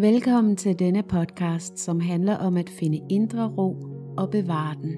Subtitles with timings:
[0.00, 3.76] Velkommen til denne podcast, som handler om at finde indre ro
[4.18, 4.92] og bevare den.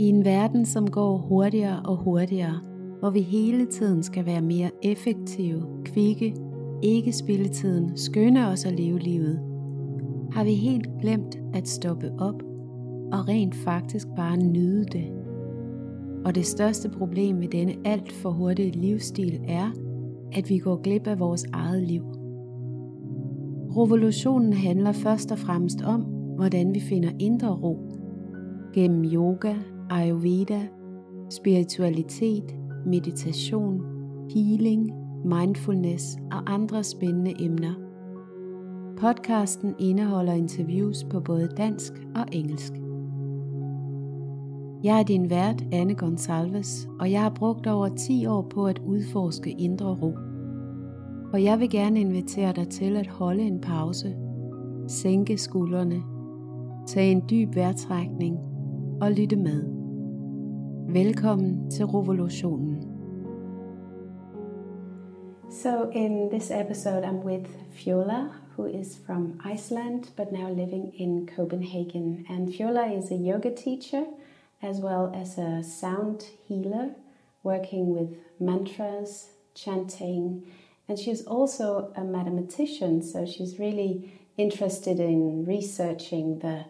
[0.00, 2.60] I en verden, som går hurtigere og hurtigere,
[3.00, 6.36] hvor vi hele tiden skal være mere effektive, kvikke,
[6.82, 9.40] ikke spille tiden, skønne os at leve livet,
[10.32, 12.42] har vi helt glemt at stoppe op
[13.12, 15.25] og rent faktisk bare nyde det.
[16.26, 19.70] Og det største problem med denne alt for hurtige livsstil er,
[20.32, 22.02] at vi går glip af vores eget liv.
[23.76, 26.00] Revolutionen handler først og fremmest om,
[26.36, 27.92] hvordan vi finder indre ro.
[28.74, 29.54] Gennem yoga,
[29.90, 30.60] ayurveda,
[31.30, 33.80] spiritualitet, meditation,
[34.34, 34.90] healing,
[35.24, 37.74] mindfulness og andre spændende emner.
[38.98, 42.85] Podcasten indeholder interviews på både dansk og engelsk.
[44.86, 48.78] Jeg er din vært, Anne Gonsalves, og jeg har brugt over 10 år på at
[48.78, 50.12] udforske indre ro.
[51.32, 54.16] Og jeg vil gerne invitere dig til at holde en pause,
[54.88, 56.02] sænke skuldrene,
[56.86, 58.38] tage en dyb vejrtrækning
[59.00, 59.64] og lytte med.
[60.88, 62.82] Velkommen til revolutionen.
[65.50, 68.20] So in this episode I'm with Fjola,
[68.56, 72.26] who is from Iceland but now living in Copenhagen.
[72.30, 74.02] And Fjola is a yoga teacher
[74.66, 76.90] as well as a sound healer
[77.44, 80.44] working with mantras, chanting,
[80.88, 83.92] And she's also a mathematician, so she's really
[84.36, 86.64] interested in researching the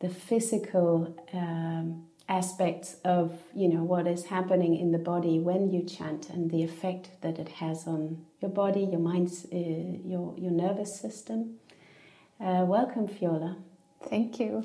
[0.00, 5.82] the physical um, aspects of you know what is happening in the body when you
[5.96, 8.00] chant and the effect that it has on
[8.40, 9.56] your body, your mind, uh,
[10.12, 11.40] your your nervous system.
[12.40, 13.56] Uh, welcome, Fjola.
[14.10, 14.64] Thank you.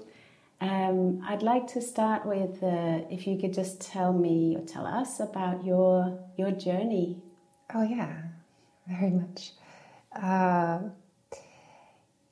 [0.61, 4.85] Um, I'd like to start with uh, if you could just tell me or tell
[4.85, 7.21] us about your your journey.
[7.73, 8.23] Oh yeah
[8.87, 9.53] very much.
[10.11, 10.79] Uh,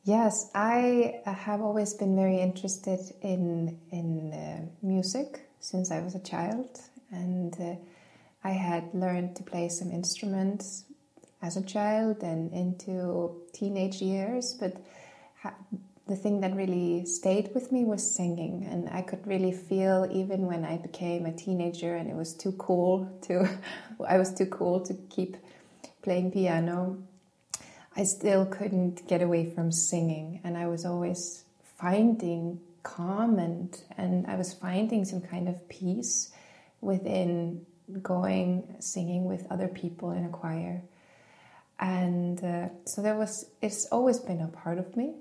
[0.04, 6.20] yes, I have always been very interested in in uh, music since I was a
[6.20, 6.82] child,
[7.12, 7.76] and uh,
[8.44, 10.84] I had learned to play some instruments
[11.42, 14.76] as a child and into teenage years, but.
[16.08, 20.46] The thing that really stayed with me was singing and i could really feel even
[20.46, 23.48] when i became a teenager and it was too cool to
[24.08, 25.38] i was too cool to keep
[26.08, 26.98] playing piano,
[27.98, 31.44] I still couldn't get away from singing, and I was always
[31.78, 36.32] finding calm and and I was finding some kind of peace
[36.80, 37.66] within
[38.02, 40.82] going singing with other people in a choir,
[41.78, 43.46] and uh, so there was.
[43.62, 45.16] It's always been a part of me.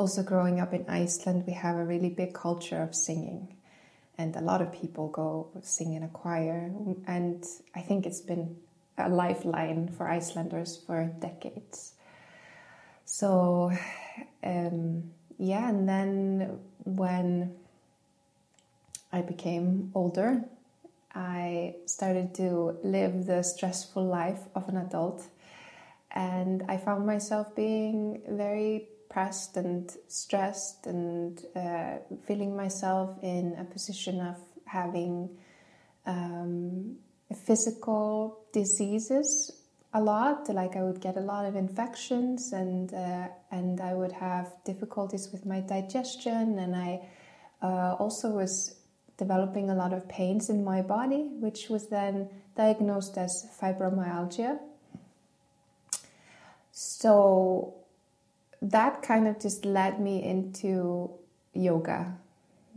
[0.00, 3.54] Also, growing up in Iceland, we have a really big culture of singing,
[4.16, 6.72] and a lot of people go sing in a choir,
[7.06, 7.44] and
[7.74, 8.56] I think it's been
[8.96, 11.92] a lifeline for Icelanders for decades.
[13.04, 13.72] So,
[14.42, 17.54] um, yeah, and then when
[19.12, 20.46] I became older,
[21.14, 25.26] I started to live the stressful life of an adult,
[26.10, 33.64] and I found myself being very pressed and stressed and uh, feeling myself in a
[33.64, 35.28] position of having
[36.06, 36.96] um,
[37.44, 39.52] physical diseases
[39.92, 40.48] a lot.
[40.48, 45.30] Like I would get a lot of infections, and uh, and I would have difficulties
[45.32, 47.08] with my digestion, and I
[47.62, 48.76] uh, also was
[49.16, 54.58] developing a lot of pains in my body, which was then diagnosed as fibromyalgia.
[56.70, 57.79] So
[58.62, 61.10] that kind of just led me into
[61.54, 62.14] yoga,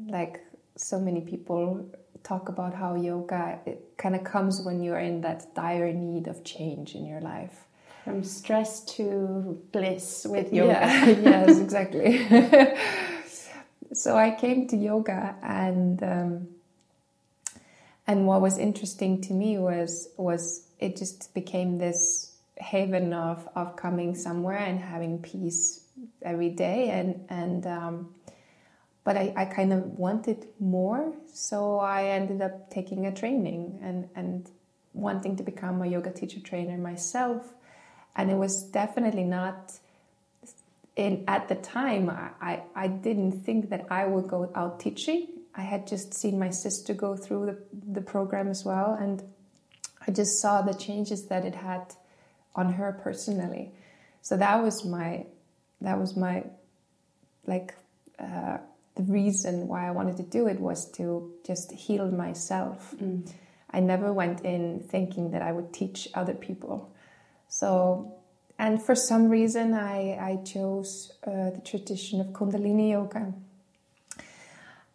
[0.07, 0.41] like
[0.75, 1.85] so many people
[2.23, 6.43] talk about how yoga it kind of comes when you're in that dire need of
[6.43, 7.65] change in your life.
[8.03, 10.71] From stress to bliss with yoga.
[10.71, 11.05] Yeah.
[11.07, 12.27] yes exactly.
[13.93, 16.47] So i came to yoga and um,
[18.07, 23.75] and what was interesting to me was was it just became this haven of of
[23.75, 25.85] coming somewhere and having peace
[26.21, 28.13] every day and and um,
[29.03, 34.07] but I, I kind of wanted more, so I ended up taking a training and,
[34.15, 34.49] and
[34.93, 37.53] wanting to become a yoga teacher trainer myself.
[38.15, 39.73] And it was definitely not
[40.95, 45.27] in at the time I, I didn't think that I would go out teaching.
[45.55, 47.57] I had just seen my sister go through the,
[47.93, 49.21] the program as well, and
[50.07, 51.93] I just saw the changes that it had
[52.55, 53.71] on her personally.
[54.21, 55.25] So that was my
[55.81, 56.45] that was my
[57.45, 57.75] like
[58.19, 58.57] uh,
[58.95, 62.95] the reason why I wanted to do it was to just heal myself.
[63.01, 63.29] Mm.
[63.71, 66.93] I never went in thinking that I would teach other people.
[67.47, 68.15] So,
[68.59, 73.33] and for some reason, I, I chose uh, the tradition of Kundalini Yoga.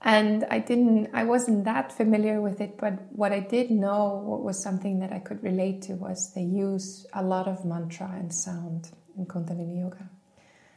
[0.00, 4.42] And I didn't, I wasn't that familiar with it, but what I did know what
[4.42, 8.32] was something that I could relate to was they use a lot of mantra and
[8.32, 10.08] sound in Kundalini Yoga.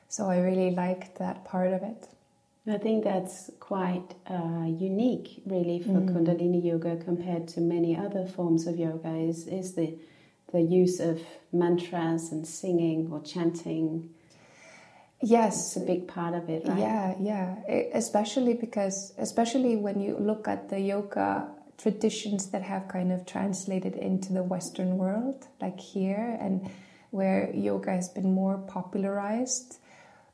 [0.07, 2.07] So I really liked that part of it.
[2.67, 6.09] I think that's quite uh, unique, really, for mm.
[6.09, 9.15] Kundalini yoga compared to many other forms of yoga.
[9.15, 9.97] Is is the
[10.51, 11.21] the use of
[11.51, 14.11] mantras and singing or chanting?
[15.23, 16.67] Yes, it's a big part of it.
[16.67, 16.79] Right?
[16.79, 17.55] Yeah, yeah.
[17.93, 21.47] Especially because, especially when you look at the yoga
[21.77, 26.69] traditions that have kind of translated into the Western world, like here, and
[27.11, 29.77] where yoga has been more popularized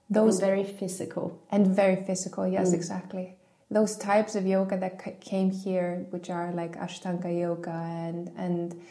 [0.10, 2.76] those and very physical and very physical yes mm.
[2.76, 3.36] exactly
[3.70, 8.82] those types of yoga that came here which are like ashtanga yoga and and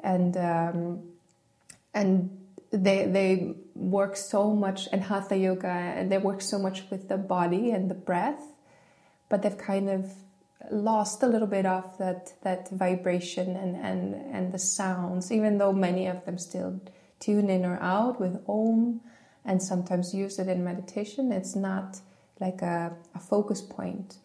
[0.00, 1.02] and um,
[1.94, 2.30] and
[2.70, 7.16] they they work so much and hatha yoga and they work so much with the
[7.16, 8.54] body and the breath
[9.28, 10.12] but they've kind of
[10.70, 15.72] lost a little bit of that that vibration and and and the sounds even though
[15.72, 16.80] many of them still
[17.18, 19.00] tune in or out with om
[19.44, 21.32] and sometimes use it in meditation.
[21.32, 22.00] It's not
[22.40, 24.16] like a, a focus point.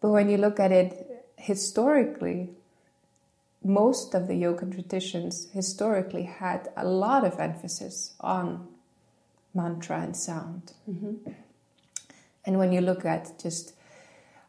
[0.00, 2.50] But when you look at it historically,
[3.64, 8.68] most of the yoga traditions historically had a lot of emphasis on
[9.56, 10.72] mantra and sound.
[10.88, 11.30] Mm-hmm.
[12.44, 13.74] And when you look at just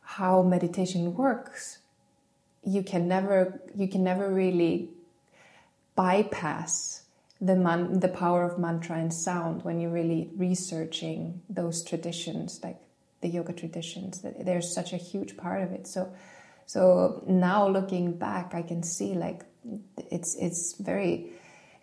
[0.01, 1.79] how meditation works,
[2.63, 4.89] you can never you can never really
[5.95, 7.03] bypass
[7.39, 12.77] the man, the power of mantra and sound when you're really researching those traditions, like
[13.21, 14.21] the yoga traditions.
[14.21, 15.87] That there's such a huge part of it.
[15.87, 16.13] So,
[16.65, 19.45] so now looking back, I can see like
[20.11, 21.31] it's it's very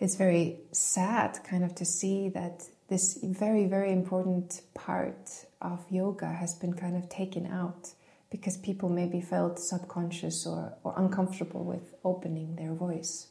[0.00, 2.64] it's very sad kind of to see that
[2.94, 7.92] this very very important part of yoga has been kind of taken out
[8.30, 13.28] because people maybe felt subconscious or, or uncomfortable with opening their voice.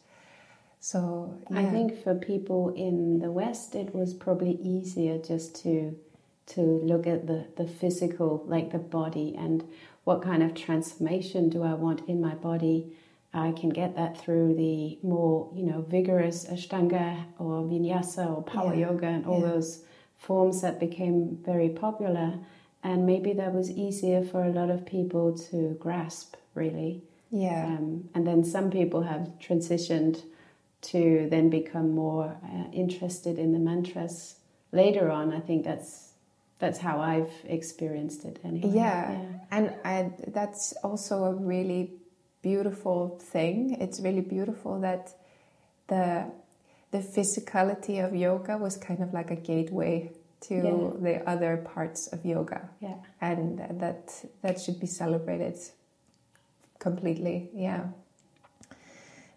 [0.81, 1.61] So yeah.
[1.61, 5.95] I think for people in the West, it was probably easier just to
[6.53, 6.61] to
[6.91, 9.63] look at the the physical, like the body, and
[10.03, 12.97] what kind of transformation do I want in my body.
[13.33, 18.75] I can get that through the more, you know, vigorous Ashtanga or Vinyasa or Power
[18.75, 18.87] yeah.
[18.87, 19.47] Yoga and all yeah.
[19.47, 19.83] those
[20.17, 22.39] forms that became very popular.
[22.83, 27.01] And maybe that was easier for a lot of people to grasp, really.
[27.31, 27.65] Yeah.
[27.65, 30.21] Um, and then some people have transitioned
[30.81, 34.35] to then become more uh, interested in the mantras
[34.71, 35.33] later on.
[35.33, 36.11] I think that's
[36.59, 38.69] that's how I've experienced it anyway.
[38.73, 39.25] Yeah, yeah.
[39.51, 41.91] and I, that's also a really
[42.43, 43.77] beautiful thing.
[43.81, 45.11] It's really beautiful that
[45.87, 46.31] the
[46.91, 50.11] the physicality of yoga was kind of like a gateway
[50.41, 51.01] to yeah.
[51.01, 52.69] the other parts of yoga.
[52.79, 54.13] Yeah, and that
[54.43, 55.57] that should be celebrated
[56.77, 57.49] completely.
[57.55, 57.85] Yeah.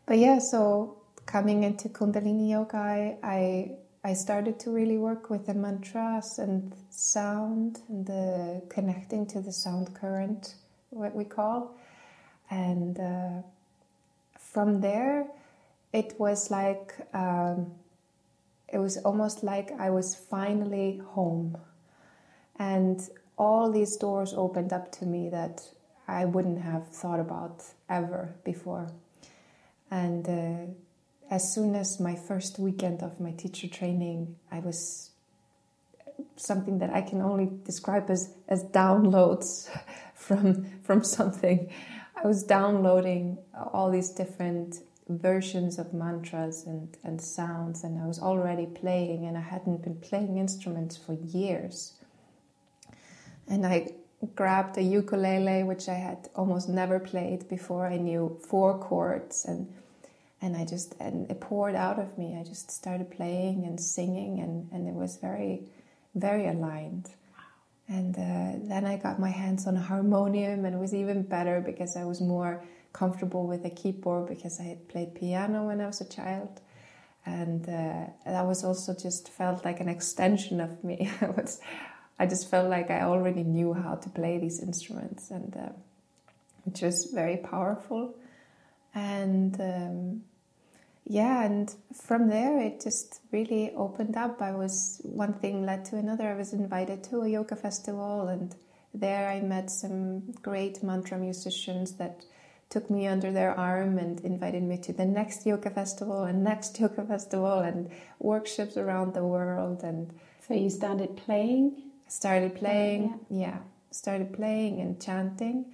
[0.06, 3.70] But yeah, so coming into Kundalini Yoga, I, I,
[4.04, 9.52] I started to really work with the mantras and sound and the connecting to the
[9.52, 10.54] sound current,
[10.90, 11.76] what we call.
[12.50, 13.43] And uh,
[14.38, 15.26] from there,
[15.93, 17.73] it was like, um,
[18.68, 21.56] it was almost like I was finally home.
[22.59, 23.00] And
[23.38, 25.62] all these doors opened up to me that
[26.09, 28.88] I wouldn't have thought about ever before.
[29.90, 30.73] And uh,
[31.30, 35.11] as soon as my first weekend of my teacher training, I was
[36.37, 39.68] something that I can only describe as, as downloads
[40.14, 41.70] from, from something.
[42.26, 43.38] I was downloading
[43.73, 49.38] all these different versions of mantras and, and sounds, and I was already playing, and
[49.38, 51.92] I hadn't been playing instruments for years.
[53.47, 53.92] And I
[54.35, 57.87] grabbed a ukulele, which I had almost never played before.
[57.87, 59.73] I knew four chords and
[60.42, 62.37] and I just and it poured out of me.
[62.37, 65.62] I just started playing and singing, and and it was very,
[66.16, 67.09] very aligned.
[67.88, 71.61] And uh, then I got my hands on a harmonium, and it was even better
[71.61, 72.62] because I was more
[72.93, 76.61] comfortable with a keyboard because I had played piano when I was a child,
[77.25, 81.11] and uh, that was also just felt like an extension of me.
[81.21, 81.61] I was,
[82.19, 85.69] I just felt like I already knew how to play these instruments, and uh,
[86.64, 88.16] which was very powerful
[88.97, 90.23] and um,
[91.06, 94.42] yeah and from there it just really opened up.
[94.42, 96.28] I was one thing led to another.
[96.28, 98.54] I was invited to a yoga festival and
[98.94, 102.25] there i met some great mantra musicians that
[102.68, 106.78] took me under their arm and invited me to the next yoga festival and next
[106.80, 109.82] yoga festival and workshops around the world.
[109.82, 110.12] And
[110.46, 111.82] so you started playing?
[112.08, 113.38] Started playing oh, yeah.
[113.38, 113.58] yeah.
[113.90, 115.66] started playing and chanting.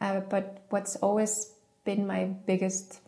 [0.00, 1.52] Uh, but what's always
[1.84, 3.01] been my biggest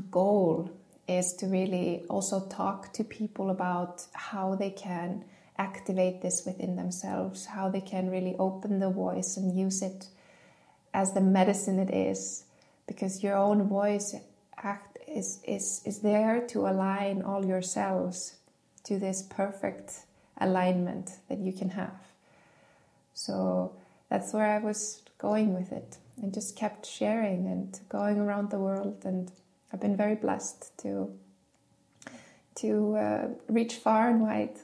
[0.00, 0.70] goal
[1.08, 5.24] is to really also talk to people about how they can
[5.58, 10.08] activate this within themselves, how they can really open the voice and use it
[10.92, 12.44] as the medicine it is,
[12.86, 14.14] because your own voice
[14.56, 18.36] act is, is, is there to align all your cells
[18.84, 20.00] to this perfect
[20.40, 21.98] alignment that you can have.
[23.14, 23.72] So
[24.10, 28.58] that's where I was going with it and just kept sharing and going around the
[28.58, 29.30] world and
[29.72, 31.10] I've been very blessed to
[32.56, 34.56] to uh, reach far and wide.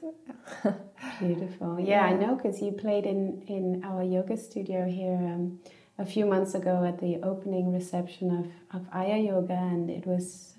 [1.19, 1.79] Beautiful.
[1.79, 2.05] Yeah, yeah.
[2.05, 5.59] I know because you played in in our yoga studio here um,
[5.99, 10.55] a few months ago at the opening reception of of Aya Yoga, and it was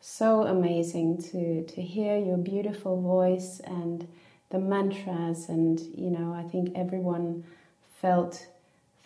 [0.00, 4.08] so amazing to to hear your beautiful voice and
[4.50, 7.44] the mantras, and you know, I think everyone
[8.00, 8.46] felt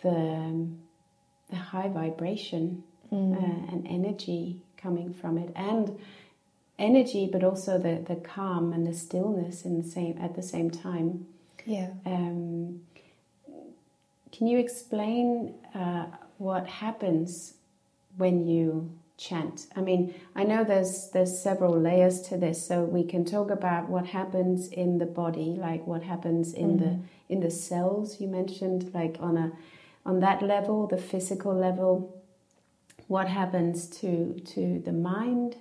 [0.01, 0.67] the
[1.49, 3.35] the high vibration mm.
[3.35, 5.97] uh, and energy coming from it, and
[6.79, 10.69] energy, but also the, the calm and the stillness in the same at the same
[10.69, 11.25] time.
[11.65, 11.89] Yeah.
[12.05, 12.81] Um,
[14.31, 16.05] can you explain uh,
[16.37, 17.55] what happens
[18.17, 19.67] when you chant?
[19.75, 23.89] I mean, I know there's there's several layers to this, so we can talk about
[23.89, 27.01] what happens in the body, like what happens in mm the mm-hmm.
[27.29, 29.51] in the cells you mentioned, like on a
[30.05, 32.13] on that level, the physical level.
[33.07, 35.55] What happens to to the mind?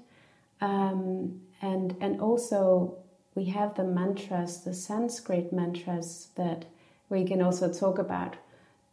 [0.61, 2.99] Um, and and also
[3.35, 6.65] we have the mantras, the Sanskrit mantras that
[7.09, 8.37] we can also talk about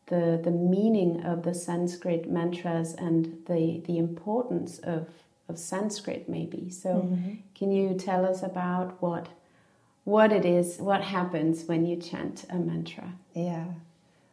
[0.08, 5.08] the the meaning of the Sanskrit mantras and the the importance of
[5.50, 6.70] of Sanskrit maybe.
[6.70, 7.34] So mm-hmm.
[7.56, 9.30] can you tell us about what
[10.04, 13.14] what it is, what happens when you chant a mantra?
[13.34, 13.66] Yeah.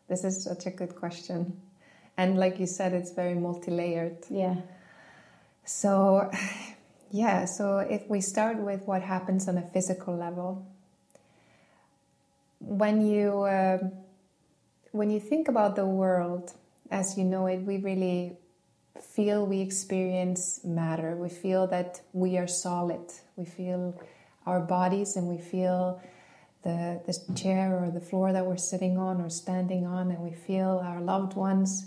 [0.09, 1.61] This is such a good question.
[2.21, 4.19] And like you said, it's very multi-layered.
[4.29, 4.57] Yeah.
[5.65, 6.31] So
[7.11, 10.67] yeah, so if we start with what happens on a physical level,
[12.59, 13.79] when you uh,
[14.93, 16.53] when you think about the world
[16.91, 18.37] as you know it, we really
[19.01, 21.17] feel we experience matter.
[21.17, 23.07] We feel that we are solid.
[23.37, 23.99] We feel
[24.45, 26.03] our bodies, and we feel
[26.65, 30.33] the the chair or the floor that we're sitting on or standing on, and we
[30.33, 31.87] feel our loved ones.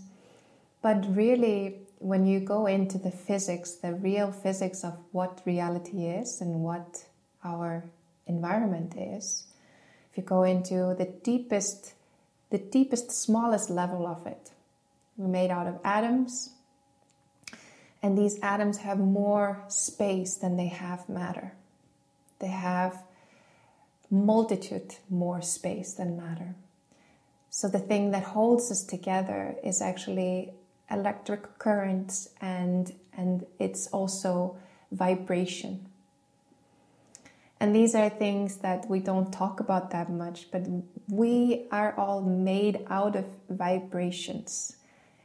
[0.84, 6.42] But really, when you go into the physics, the real physics of what reality is
[6.42, 7.06] and what
[7.44, 7.86] our
[8.28, 9.48] environment is,
[10.12, 11.94] if you go into the deepest,
[12.50, 14.52] the deepest, smallest level of it,
[15.16, 16.50] we're made out of atoms,
[18.02, 21.54] and these atoms have more space than they have matter.
[22.40, 23.02] They have
[24.12, 26.56] multitude more space than matter.
[27.50, 30.52] So the thing that holds us together is actually
[30.90, 34.58] electric currents and and it's also
[34.92, 35.88] vibration.
[37.60, 40.63] And these are things that we don't talk about that much but
[41.10, 44.78] we are all made out of vibrations.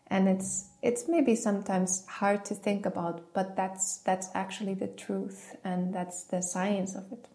[0.07, 5.57] And it's it's maybe sometimes hard to think about but that's that's actually the truth
[5.65, 7.27] and that's the science of it.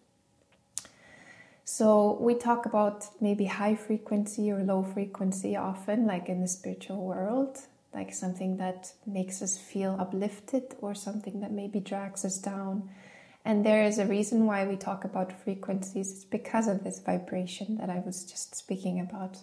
[1.64, 7.02] So we talk about maybe high frequency or low frequency often like in the spiritual
[7.02, 7.58] world
[7.94, 12.90] like something that makes us feel uplifted or something that maybe drags us down.
[13.44, 16.10] And there is a reason why we talk about frequencies.
[16.10, 19.38] It's because of this vibration that I was just speaking about,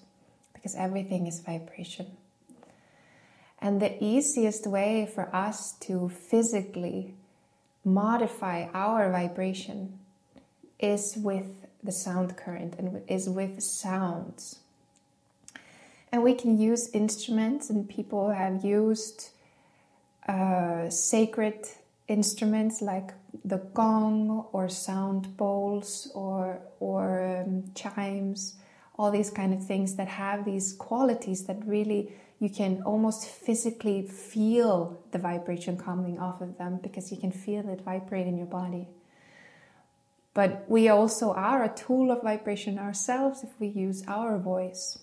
[0.53, 2.17] because everything is vibration.
[3.59, 7.13] And the easiest way for us to physically
[7.85, 9.99] modify our vibration
[10.79, 14.60] is with the sound current and is with sounds.
[16.11, 19.29] And we can use instruments, and people have used
[20.27, 21.67] uh, sacred
[22.07, 23.13] instruments like
[23.45, 28.55] the gong or sound bowls or, or um, chimes,
[28.97, 34.01] all these kind of things that have these qualities that really you can almost physically
[34.01, 38.47] feel the vibration coming off of them because you can feel it vibrate in your
[38.47, 38.87] body.
[40.33, 44.97] But we also are a tool of vibration ourselves if we use our voice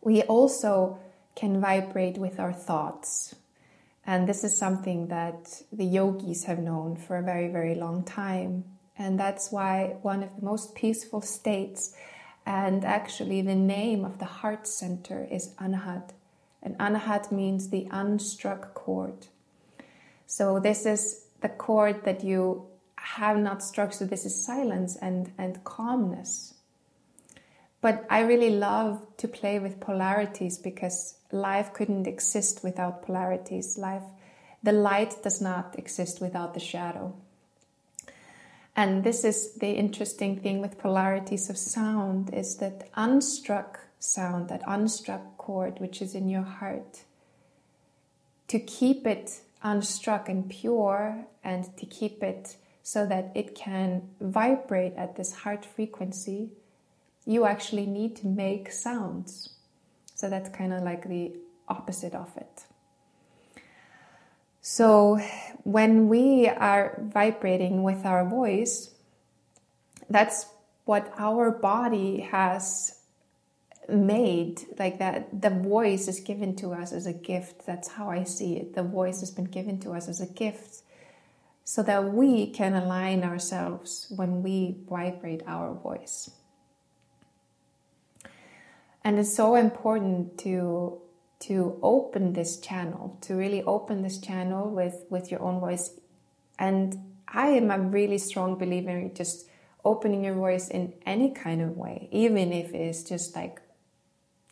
[0.00, 0.98] we also
[1.34, 3.34] can vibrate with our thoughts.
[4.06, 8.64] And this is something that the yogis have known for a very, very long time.
[8.96, 11.94] And that's why one of the most peaceful states,
[12.44, 16.10] and actually the name of the heart center is Anahat,
[16.62, 19.28] And anahat means the unstruck chord.
[20.26, 22.66] So this is the chord that you
[22.96, 23.92] have not struck.
[23.92, 26.54] So this is silence and, and calmness.
[27.80, 33.78] But I really love to play with polarities because life couldn't exist without polarities.
[33.78, 34.02] Life,
[34.62, 37.14] the light does not exist without the shadow.
[38.76, 44.62] And this is the interesting thing with polarities of sound is that unstruck sound, that
[44.62, 47.00] unstruck chord which is in your heart,
[48.48, 54.94] to keep it unstruck and pure and to keep it so that it can vibrate
[54.96, 56.50] at this heart frequency,
[57.30, 59.50] you actually need to make sounds.
[60.16, 61.32] So that's kind of like the
[61.68, 62.64] opposite of it.
[64.60, 65.20] So
[65.62, 68.90] when we are vibrating with our voice,
[70.08, 70.46] that's
[70.84, 72.96] what our body has
[73.88, 78.22] made like that the voice is given to us as a gift that's how i
[78.22, 80.82] see it the voice has been given to us as a gift
[81.64, 86.30] so that we can align ourselves when we vibrate our voice
[89.04, 91.00] and it's so important to
[91.40, 95.98] to open this channel to really open this channel with with your own voice.
[96.58, 96.98] And
[97.32, 99.48] i am a really strong believer in just
[99.84, 103.62] opening your voice in any kind of way even if it's just like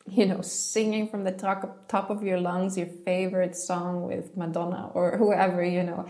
[0.06, 4.90] you know singing from the top, top of your lungs your favorite song with madonna
[4.94, 6.06] or whoever you know.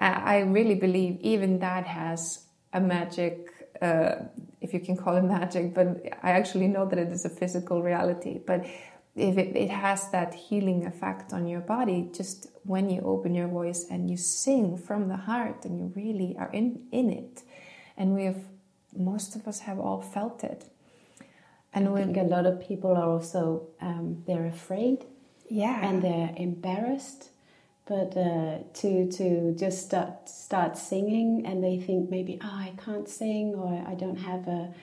[0.00, 3.48] I really believe even that has a magic
[3.82, 4.16] uh,
[4.60, 5.86] if you can call it magic but
[6.22, 8.40] i actually know that it is a physical reality.
[8.44, 8.66] But
[9.18, 13.48] if it, it has that healing effect on your body just when you open your
[13.48, 17.42] voice and you sing from the heart and you really are in, in it.
[17.96, 18.40] And we have
[18.96, 20.64] most of us have all felt it.
[21.74, 25.04] And I think a lot of people are also um, they're afraid
[25.50, 25.86] yeah.
[25.86, 27.30] and they're embarrassed
[27.88, 33.08] but uh, to to just start start singing and they think maybe oh I can't
[33.08, 34.74] sing or I don't have a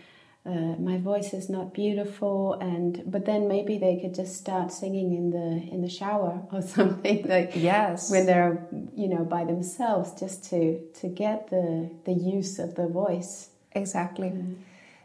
[0.48, 5.14] uh, my voice is not beautiful and but then maybe they could just start singing
[5.14, 8.10] in the in the shower or something like yes.
[8.12, 12.88] when they're you know by themselves just to to get the the use of the
[12.88, 13.50] voice.
[13.72, 14.30] Exactly.
[14.30, 14.56] Mm.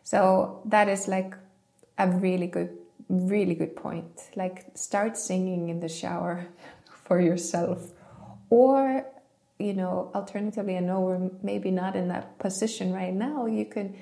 [0.05, 1.35] so that is like
[1.99, 2.71] a really good
[3.11, 4.21] really good point.
[4.37, 6.47] Like start singing in the shower
[7.11, 7.81] for yourself
[8.51, 9.05] or
[9.59, 13.97] you know alternatively i know we're maybe not in that position right now you can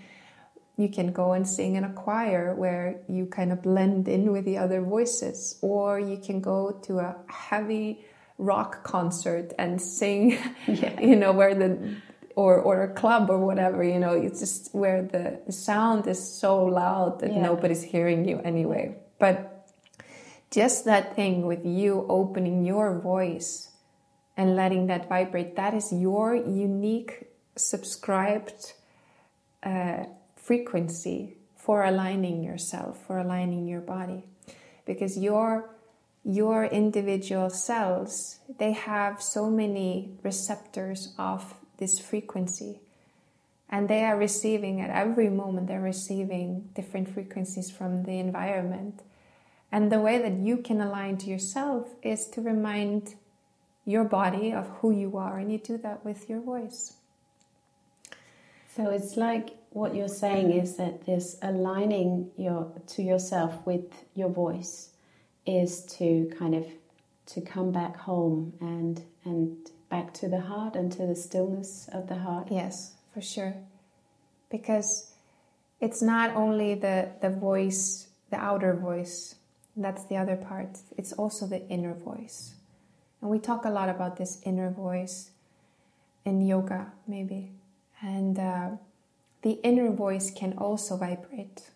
[0.78, 4.44] you can go and sing in a choir where you kind of blend in with
[4.44, 8.04] the other voices, or you can go to a heavy
[8.38, 10.98] rock concert and sing, yeah.
[11.10, 11.96] you know, where the
[12.36, 16.22] or or a club or whatever, you know, it's just where the, the sound is
[16.22, 17.42] so loud that yeah.
[17.42, 18.96] nobody's hearing you anyway.
[19.18, 19.57] But
[20.50, 23.70] just that thing with you opening your voice
[24.36, 28.72] and letting that vibrate, that is your unique subscribed
[29.62, 30.04] uh,
[30.36, 34.24] frequency for aligning yourself, for aligning your body.
[34.86, 35.70] Because your
[36.24, 42.80] your individual cells, they have so many receptors of this frequency.
[43.70, 49.00] And they are receiving at every moment, they're receiving different frequencies from the environment.
[49.70, 53.14] And the way that you can align to yourself is to remind
[53.84, 56.94] your body of who you are, and you do that with your voice.
[58.76, 64.28] So it's like what you're saying is that this aligning your to yourself with your
[64.28, 64.90] voice
[65.46, 66.66] is to kind of
[67.26, 69.56] to come back home and and
[69.88, 72.48] back to the heart and to the stillness of the heart.
[72.50, 73.54] Yes, for sure.
[74.50, 75.12] Because
[75.80, 79.34] it's not only the the voice, the outer voice.
[79.80, 80.78] That's the other part.
[80.96, 82.54] It's also the inner voice.
[83.20, 85.30] And we talk a lot about this inner voice
[86.24, 87.52] in yoga, maybe.
[88.02, 88.70] And uh,
[89.42, 91.70] the inner voice can also vibrate.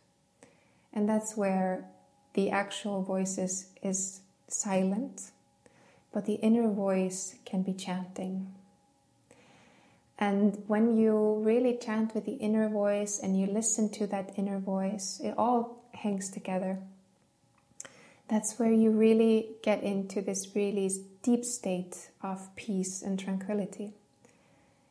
[0.93, 1.87] And that's where
[2.35, 5.31] the actual voice is, is silent,
[6.13, 8.53] but the inner voice can be chanting.
[10.19, 14.59] And when you really chant with the inner voice and you listen to that inner
[14.59, 16.79] voice, it all hangs together.
[18.33, 20.91] That's where you really get into this really
[21.23, 23.93] deep state of peace and tranquility.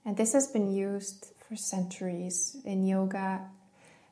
[0.06, 3.42] And this has been used for centuries in yoga,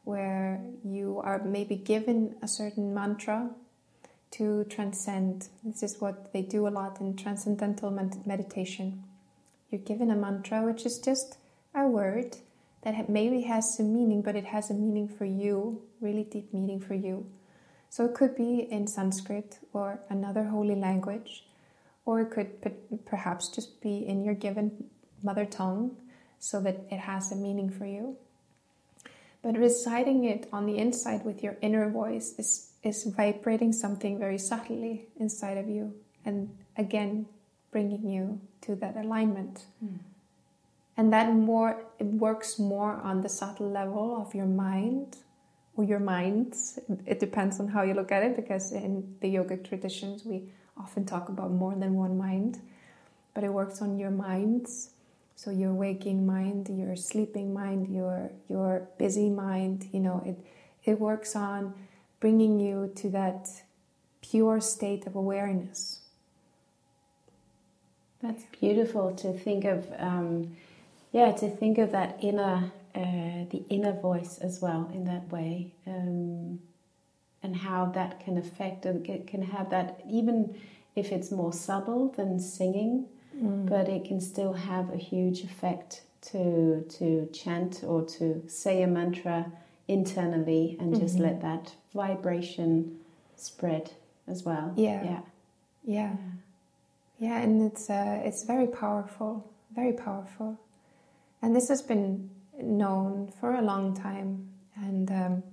[0.04, 3.52] where you are maybe given a certain mantra
[4.32, 5.50] to transcend.
[5.64, 7.92] This is what they do a lot in transcendental
[8.26, 9.04] meditation.
[9.70, 11.38] You're given a mantra, which is just
[11.76, 12.38] a word
[12.82, 16.80] that maybe has some meaning, but it has a meaning for you, really deep meaning
[16.80, 17.28] for you.
[17.90, 21.46] So it could be in Sanskrit or another holy language,
[22.06, 24.86] or it could perhaps just be in your given
[25.24, 25.98] mother tongue
[26.38, 28.16] so that it has a meaning for you.
[29.42, 34.38] But reciting it on the inside with your inner voice is, is vibrating something very
[34.38, 35.94] subtly inside of you,
[36.26, 37.26] and again,
[37.72, 39.66] bringing you to that alignment.
[39.84, 40.00] Mm.
[40.98, 45.18] And that more it works more on the subtle level of your mind
[45.76, 46.80] or your minds.
[47.06, 50.44] It depends on how you look at it, because in the yogic traditions we
[50.78, 52.60] often talk about more than one mind,
[53.34, 54.92] but it works on your minds
[55.36, 60.38] so your waking mind, your sleeping mind, your your busy mind, you know, it
[60.84, 61.74] it works on
[62.20, 63.48] bringing you to that
[64.22, 66.02] pure state of awareness.
[68.22, 70.58] That's beautiful to think of, um,
[71.14, 75.74] yeah, to think of that inner, uh, the inner voice as well in that way,
[75.88, 76.60] um,
[77.42, 80.60] and how that can affect, it can have that even
[80.96, 83.06] if it's more subtle than singing
[83.42, 83.70] mm.
[83.70, 88.88] but it can still have a huge effect to to chant or to say a
[88.88, 89.52] mantra
[89.88, 91.24] internally and just mm-hmm.
[91.24, 93.00] let that vibration
[93.36, 93.92] spread
[94.28, 94.74] as well.
[94.76, 95.04] Yeah.
[95.04, 95.22] Yeah.
[95.86, 96.16] Yeah.
[97.20, 100.58] Yeah, and it's uh, it's very powerful, very powerful.
[101.42, 102.30] And this has been
[102.62, 105.44] known for a long time and um,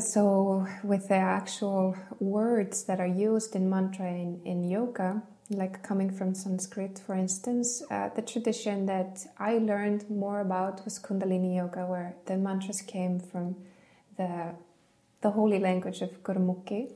[0.00, 6.10] so with the actual words that are used in mantra in, in yoga like coming
[6.10, 11.86] from Sanskrit, for instance, uh, the tradition that I learned more about was Kundalini Yoga,
[11.86, 13.56] where the mantras came from
[14.16, 14.54] the,
[15.20, 16.92] the holy language of Gurmukhi,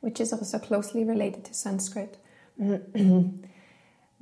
[0.00, 2.16] which is also closely related to Sanskrit.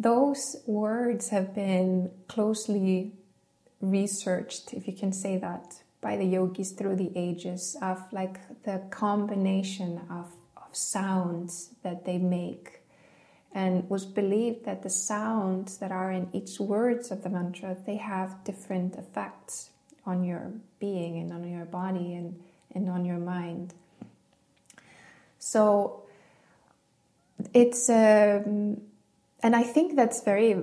[0.00, 3.12] Those words have been closely
[3.82, 8.82] researched, if you can say that, by the yogis through the ages of like the
[8.88, 12.80] combination of, of sounds that they make.
[13.52, 17.96] And was believed that the sounds that are in each words of the mantra they
[17.96, 19.68] have different effects
[20.06, 22.40] on your being and on your body and,
[22.74, 23.74] and on your mind.
[25.38, 26.04] So
[27.52, 28.80] it's um,
[29.42, 30.62] and i think that's very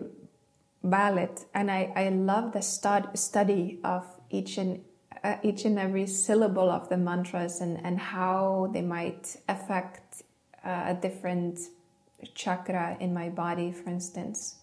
[0.84, 4.82] valid and i, I love the stud, study of each and
[5.24, 10.24] uh, each and every syllable of the mantras and, and how they might affect
[10.64, 11.60] uh, a different
[12.34, 14.56] chakra in my body, for instance.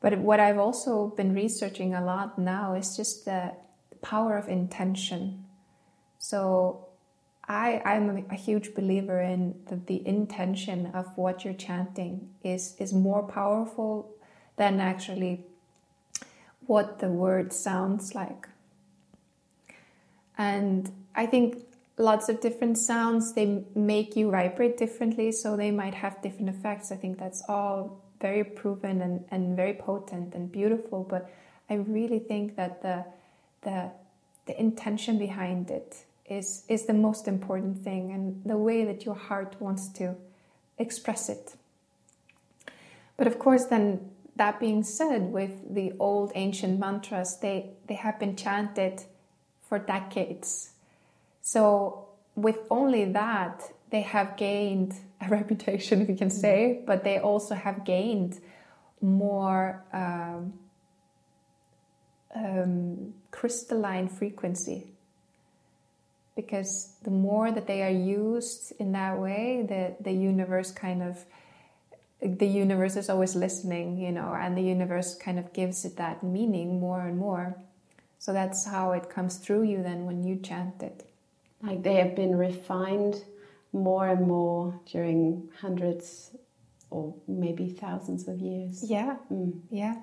[0.00, 3.52] But what I've also been researching a lot now is just the
[4.00, 5.44] power of intention.
[6.18, 6.87] So
[7.48, 12.92] I, I'm a huge believer in that the intention of what you're chanting is, is
[12.92, 14.10] more powerful
[14.56, 15.46] than actually
[16.66, 18.46] what the word sounds like.
[20.36, 21.64] And I think
[21.96, 26.92] lots of different sounds they make you vibrate differently so they might have different effects
[26.92, 31.28] i think that's all very proven and, and very potent and beautiful but
[31.68, 33.04] i really think that the
[33.62, 33.90] the
[34.46, 39.14] the intention behind it is is the most important thing and the way that your
[39.14, 40.14] heart wants to
[40.78, 41.54] express it
[43.16, 48.18] but of course then that being said with the old ancient mantras they they have
[48.18, 49.02] been chanted
[49.68, 50.70] for decades
[51.48, 56.84] so, with only that, they have gained a reputation, if you can say, mm-hmm.
[56.84, 58.38] but they also have gained
[59.00, 60.52] more um,
[62.34, 64.92] um, crystalline frequency.
[66.38, 71.24] Because the more that they are used in that way, the, the universe kind of
[72.20, 76.22] the universe is always listening, you know, and the universe kind of gives it that
[76.22, 77.56] meaning more and more.
[78.20, 81.08] So that's how it comes through you then when you chant it.
[81.60, 83.24] Like they have been refined
[83.72, 86.30] more and more during hundreds
[86.90, 88.84] or maybe thousands of years.
[88.88, 89.16] Yeah.
[89.32, 89.60] Mm.
[89.70, 89.96] Yeah.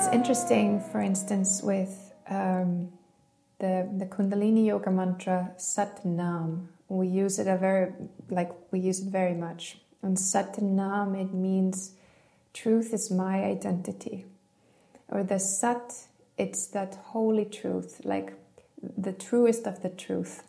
[0.00, 2.90] It's interesting, for instance, with um,
[3.58, 6.70] the the Kundalini Yoga mantra Sat Nam.
[6.88, 7.92] We use it a very
[8.30, 9.76] like we use it very much.
[10.02, 11.92] And Sat Nam it means
[12.54, 14.24] truth is my identity,
[15.08, 15.92] or the Sat
[16.38, 18.32] it's that holy truth, like
[18.96, 20.44] the truest of the truth.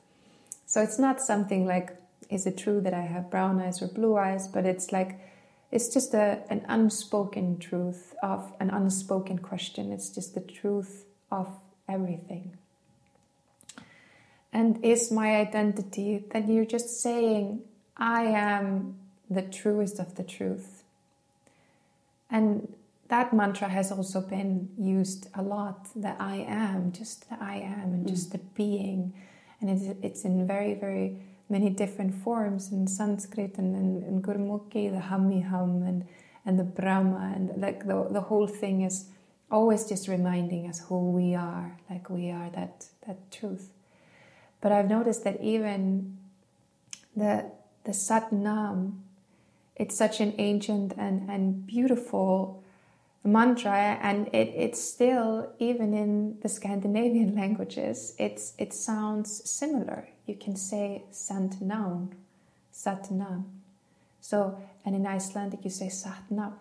[0.66, 1.98] So it's not something like
[2.30, 5.20] is it true that I have brown eyes or blue eyes, but it's like
[5.72, 9.92] it's just a, an unspoken truth of an unspoken question.
[9.92, 11.48] It's just the truth of
[11.88, 12.58] everything.
[14.54, 17.62] And is my identity that you're just saying,
[17.96, 18.98] I am
[19.30, 20.84] the truest of the truth.
[22.30, 22.74] And
[23.08, 27.94] that mantra has also been used a lot the I am, just the I am,
[27.94, 28.32] and just mm.
[28.34, 29.14] the being.
[29.62, 31.18] And it's, it's in very, very
[31.52, 36.08] many different forms in Sanskrit and in, in Gurmukhi, the Hammi Ham and,
[36.46, 39.10] and the Brahma, and like the, the whole thing is
[39.52, 43.70] always just reminding us who we are, like we are that, that truth.
[44.62, 46.18] But I've noticed that even
[47.16, 47.52] the,
[47.84, 49.04] the Sat Nam,
[49.76, 52.64] it's such an ancient and, and beautiful
[53.24, 60.38] mantra and it, it's still even in the Scandinavian languages it's it sounds similar you
[60.46, 62.02] can say sant noun
[62.72, 63.42] sat noun
[64.30, 64.38] so
[64.86, 66.54] and in Icelandic you say sat noun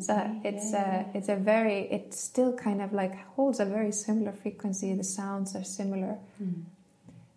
[0.00, 1.04] so it's yeah.
[1.14, 5.04] a it's a very it still kind of like holds a very similar frequency the
[5.04, 6.62] sounds are similar mm.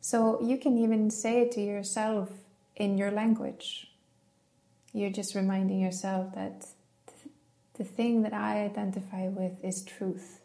[0.02, 2.30] so you can even say it to yourself
[2.76, 3.70] in your language
[4.94, 6.66] you're just reminding yourself that
[7.80, 10.39] the thing that I identify with is truth.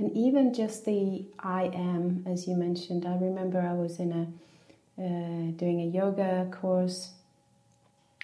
[0.00, 4.26] And even just the I am, as you mentioned, I remember I was in a
[4.98, 7.10] uh, doing a yoga course,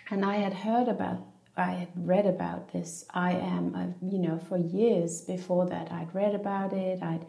[0.08, 1.18] and I had heard about,
[1.54, 5.92] I had read about this I am, uh, you know, for years before that.
[5.92, 7.02] I'd read about it.
[7.02, 7.26] I'd,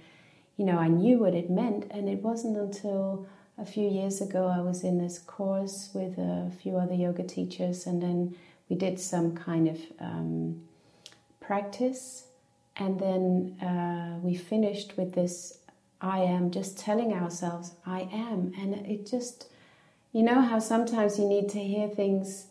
[0.56, 4.48] you know, I knew what it meant, and it wasn't until a few years ago
[4.48, 8.34] I was in this course with a few other yoga teachers, and then
[8.70, 10.62] we did some kind of um,
[11.42, 12.27] practice,
[12.78, 15.60] and then uh, we finished with this
[16.00, 18.52] I am, just telling ourselves, I am.
[18.56, 19.48] And it just,
[20.13, 22.46] you know, how sometimes you need to hear things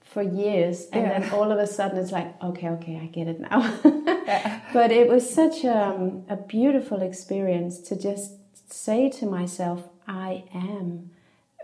[0.00, 1.18] for years and yeah.
[1.18, 3.60] then all of a sudden it's like okay okay i get it now
[4.26, 4.60] yeah.
[4.74, 8.32] but it was such a, um, a beautiful experience to just
[8.70, 11.08] say to myself i am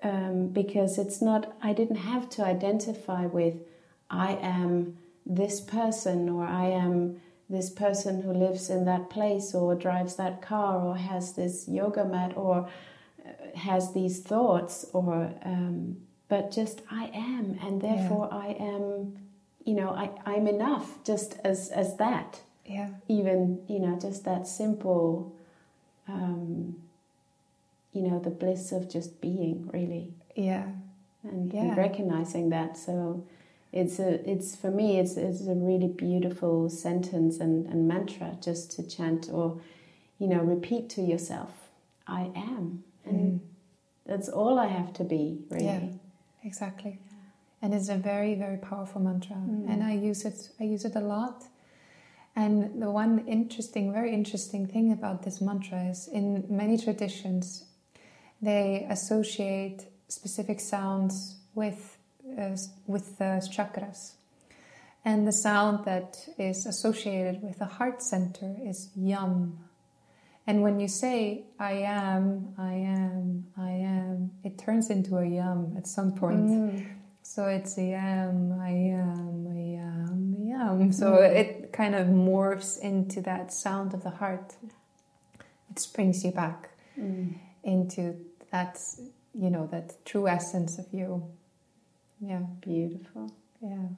[0.03, 3.55] um, because it's not, I didn't have to identify with,
[4.11, 9.75] I am this person or I am this person who lives in that place or
[9.75, 12.69] drives that car or has this yoga mat or
[13.25, 15.97] uh, has these thoughts or um,
[16.29, 18.39] but just I am and therefore yeah.
[18.39, 19.17] I am
[19.65, 22.41] you know I, I'm enough just as as that.
[22.67, 22.91] Yeah.
[23.09, 25.35] Even you know just that simple
[26.07, 26.77] um,
[27.93, 30.13] you know the bliss of just being really.
[30.37, 30.67] Yeah.
[31.25, 31.61] And, yeah.
[31.63, 32.77] and recognizing that.
[32.77, 33.27] So
[33.79, 38.73] it's a it's for me it's it's a really beautiful sentence and, and mantra just
[38.73, 39.61] to chant or
[40.19, 41.53] you know repeat to yourself
[42.07, 42.85] i am.
[43.05, 43.41] And mm.
[44.07, 45.65] that's all i have to be really.
[45.65, 45.81] Yeah,
[46.43, 46.99] exactly.
[47.63, 49.37] And it's a very very powerful mantra.
[49.37, 49.69] Mm.
[49.71, 51.45] and i use it i use it a lot.
[52.37, 57.65] And the one interesting very interesting thing about this mantra is in many traditions
[58.41, 61.98] they associate specific sounds with
[62.37, 64.13] uh, with the chakras.
[65.05, 69.59] And the sound that is associated with the heart center is yum.
[70.47, 75.75] And when you say I am, I am, I am, it turns into a yum
[75.77, 76.41] at some point.
[76.41, 76.87] Mm.
[77.23, 80.93] So it's a yum, I am, I am, I am.
[80.93, 81.37] So mm.
[81.37, 84.57] it kind of morphs into that sound of the heart.
[85.71, 87.35] It brings you back mm.
[87.63, 88.17] into
[88.51, 88.81] that,
[89.35, 91.31] you know that true essence of you
[92.21, 92.43] yeah.
[92.61, 93.33] Beautiful.
[93.61, 93.89] Yeah.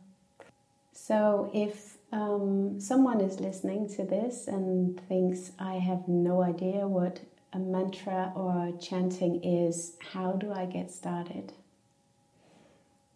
[0.92, 7.20] So if um, someone is listening to this and thinks i have no idea what
[7.52, 11.52] a mantra or chanting is how do i get started?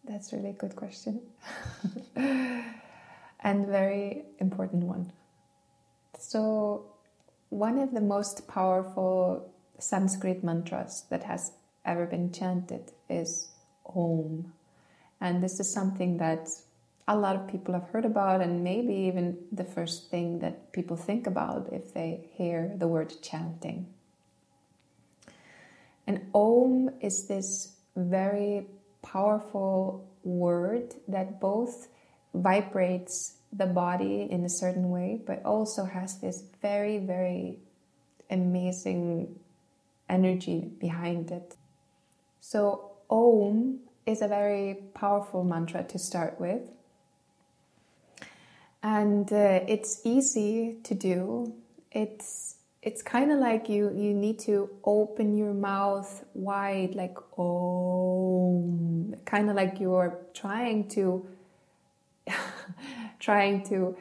[0.04, 1.20] That's really a good question.
[3.44, 5.12] And very important one.
[6.18, 6.86] So
[7.50, 11.52] one of the most powerful Sanskrit mantras that has
[11.84, 13.50] ever been chanted is
[13.84, 14.53] Om.
[15.24, 16.50] And this is something that
[17.08, 20.98] a lot of people have heard about, and maybe even the first thing that people
[20.98, 23.86] think about if they hear the word chanting.
[26.06, 28.66] And Om is this very
[29.00, 31.88] powerful word that both
[32.34, 37.60] vibrates the body in a certain way, but also has this very, very
[38.28, 39.40] amazing
[40.06, 41.56] energy behind it.
[42.40, 46.62] So, Om is a very powerful mantra to start with.
[48.82, 51.54] And uh, it's easy to do.
[51.90, 59.14] It's it's kind of like you you need to open your mouth wide like om
[59.24, 61.26] kind of like you're trying to
[63.18, 63.96] trying to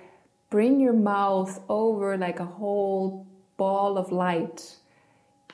[0.49, 4.75] bring your mouth over like a whole ball of light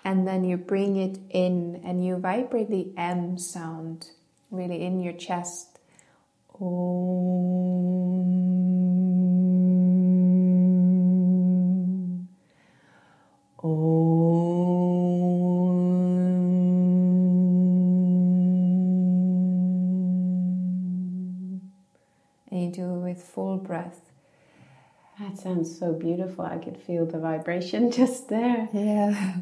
[0.03, 4.09] and then you bring it in and you vibrate the M sound
[4.51, 5.79] really in your chest.
[6.59, 7.79] Om.
[13.63, 13.89] Om.
[22.51, 24.01] And you do it with full breath.
[25.19, 26.45] That sounds so beautiful.
[26.45, 28.69] I could feel the vibration just there.
[28.73, 29.37] Yeah.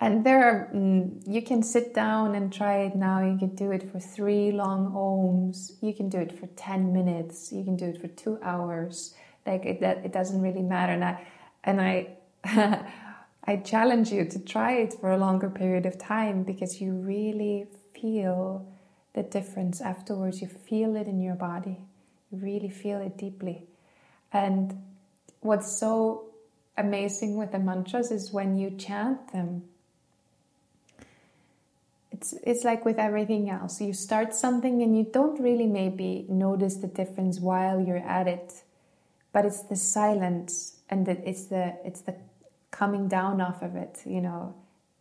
[0.00, 3.20] And there are, mm, you can sit down and try it now.
[3.20, 5.72] You can do it for three long oms.
[5.80, 7.52] You can do it for 10 minutes.
[7.52, 9.14] You can do it for two hours.
[9.44, 10.92] Like it, that, it doesn't really matter.
[10.92, 11.26] And I,
[11.64, 12.16] and I,
[13.44, 17.66] I challenge you to try it for a longer period of time because you really
[17.92, 18.68] feel
[19.14, 20.40] the difference afterwards.
[20.40, 21.78] You feel it in your body.
[22.30, 23.64] You really feel it deeply.
[24.32, 24.80] And
[25.40, 26.26] what's so
[26.76, 29.64] amazing with the mantras is when you chant them
[32.18, 33.80] it's it's like with everything else.
[33.80, 38.64] You start something and you don't really maybe notice the difference while you're at it
[39.32, 42.16] but it's the silence and the, it's the it's the
[42.72, 44.54] coming down off of it you know.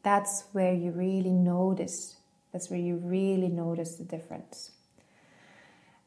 [0.04, 2.18] That's where you really notice
[2.54, 4.72] that's where you really notice the difference.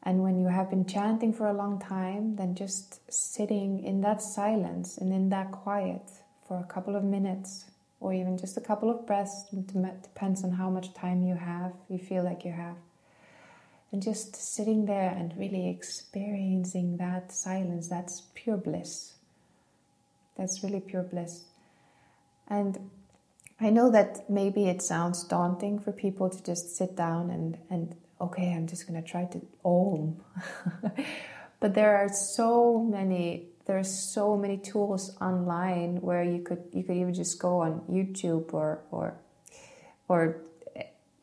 [0.03, 4.21] And when you have been chanting for a long time then just sitting in that
[4.21, 6.03] silence and in that quiet
[6.47, 7.65] for a couple of minutes
[8.01, 9.45] or even just a couple of breaths.
[9.53, 12.75] Depends on how much time you have, you feel like you have.
[13.91, 19.13] And just sitting there and really experiencing that silence, that's pure bliss.
[20.37, 21.43] That's really pure bliss.
[22.47, 22.89] And
[23.59, 27.95] I know that maybe it sounds daunting for people to just sit down and, and
[28.19, 30.23] okay, I'm just going to try to om.
[31.59, 36.97] but there are so many there's so many tools online where you could you could
[36.97, 39.15] even just go on YouTube or or
[40.07, 40.41] or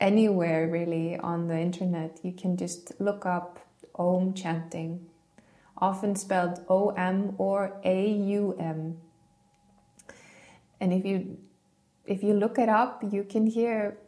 [0.00, 2.20] anywhere really on the internet.
[2.22, 3.58] You can just look up
[3.94, 5.06] Om chanting,
[5.76, 8.98] often spelled O M or A U M.
[10.80, 11.38] And if you
[12.06, 13.98] if you look it up, you can hear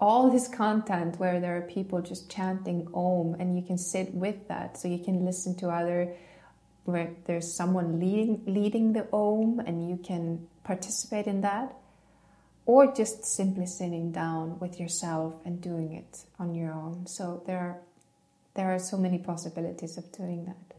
[0.00, 4.46] all this content where there are people just chanting Om, and you can sit with
[4.48, 4.78] that.
[4.78, 6.14] So you can listen to other
[6.88, 11.76] where there's someone leading leading the om and you can participate in that
[12.64, 17.06] or just simply sitting down with yourself and doing it on your own.
[17.06, 17.78] So there are
[18.54, 20.76] there are so many possibilities of doing that.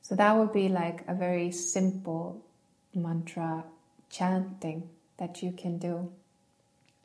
[0.00, 2.44] So that would be like a very simple
[2.94, 3.64] mantra
[4.10, 6.10] chanting that you can do.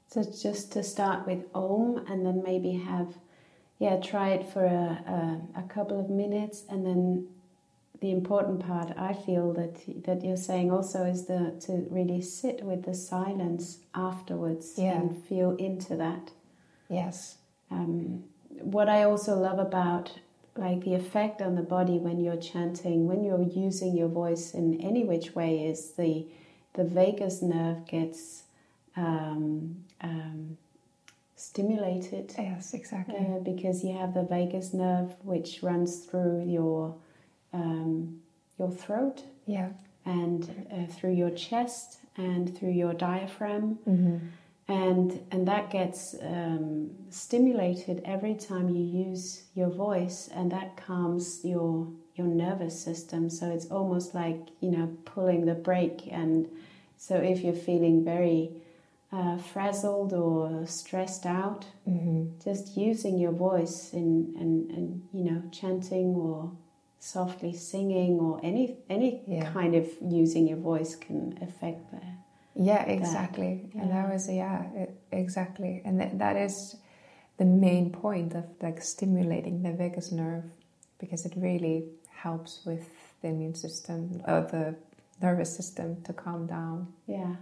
[0.07, 3.15] So just to start with om and then maybe have
[3.79, 7.27] yeah try it for a, a, a couple of minutes and then
[8.01, 12.63] the important part I feel that that you're saying also is the to really sit
[12.63, 14.93] with the silence afterwards yeah.
[14.93, 16.31] and feel into that.
[16.89, 17.37] Yes.
[17.71, 18.23] Um,
[18.61, 20.19] what I also love about
[20.57, 24.79] like the effect on the body when you're chanting, when you're using your voice in
[24.81, 26.25] any which way, is the
[26.73, 28.43] the vagus nerve gets
[28.97, 30.57] um, um,
[31.35, 32.33] stimulated.
[32.37, 33.15] Yes, exactly.
[33.15, 36.95] Uh, because you have the vagus nerve which runs through your
[37.55, 38.21] um,
[38.59, 39.69] your throat, yeah,
[40.05, 44.17] and uh, through your chest and through your diaphragm, mm-hmm.
[44.67, 51.41] and and that gets um, stimulated every time you use your voice, and that calms
[51.43, 53.29] your your nervous system.
[53.29, 56.47] So it's almost like you know pulling the brake, and
[56.97, 58.51] so if you're feeling very
[59.11, 62.25] uh, frazzled or stressed out, mm-hmm.
[62.43, 66.51] just using your voice in and, and you know chanting or
[67.05, 69.51] softly singing or any any yeah.
[69.51, 72.03] kind of using your voice can affect that.
[72.55, 73.69] Yeah, exactly.
[73.73, 73.81] That.
[73.81, 75.83] And that was yeah, it, exactly.
[75.85, 76.77] And that, that is
[77.37, 80.45] the main point of like stimulating the vagus nerve
[80.97, 82.89] because it really helps with
[83.21, 84.75] the immune system or the
[85.21, 86.91] nervous system to calm down.
[87.05, 87.35] Yeah.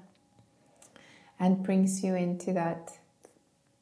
[1.40, 2.92] And brings you into that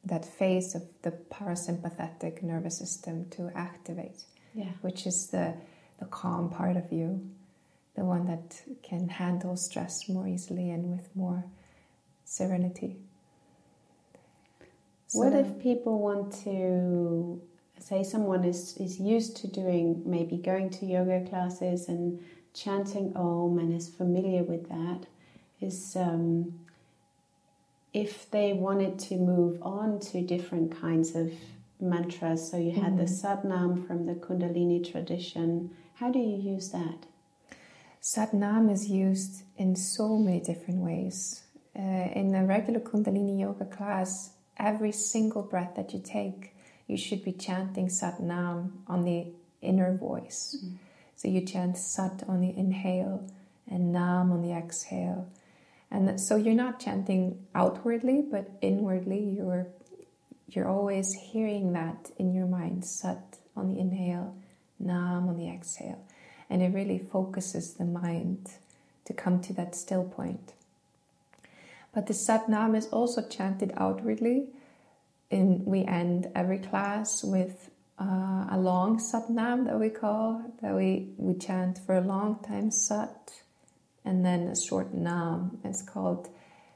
[0.04, 4.24] that phase of the parasympathetic nervous system to activate.
[4.54, 4.72] Yeah.
[4.82, 5.54] Which is the
[6.02, 7.08] the calm part of you,
[7.94, 11.44] the one that can handle stress more easily and with more
[12.24, 12.96] serenity.
[15.06, 17.40] So what if people want to
[17.78, 22.20] say someone is, is used to doing maybe going to yoga classes and
[22.54, 25.06] chanting Om and is familiar with that?
[25.60, 26.58] Is um,
[27.92, 31.30] if they wanted to move on to different kinds of
[31.78, 32.96] mantras, so you had mm-hmm.
[32.96, 37.06] the Satnam from the Kundalini tradition, how do you use that?
[38.00, 41.42] Satnam is used in so many different ways.
[41.76, 46.54] Uh, in a regular Kundalini yoga class, every single breath that you take,
[46.86, 49.26] you should be chanting Satnam on the
[49.62, 50.56] inner voice.
[50.62, 50.78] Mm.
[51.16, 53.30] So you chant Sat on the inhale
[53.70, 55.28] and Nam on the exhale.
[55.90, 59.68] And so you're not chanting outwardly, but inwardly you're
[60.48, 64.36] you're always hearing that in your mind, Sat on the inhale,
[64.82, 66.04] Nam on the exhale.
[66.50, 68.50] And it really focuses the mind
[69.04, 70.52] to come to that still point.
[71.94, 74.48] But the Sat Nam is also chanted outwardly.
[75.30, 80.74] In, we end every class with uh, a long Sat Nam that we call, that
[80.74, 83.32] we, we chant for a long time Sat,
[84.04, 85.58] and then a short Nam.
[85.64, 86.28] It's called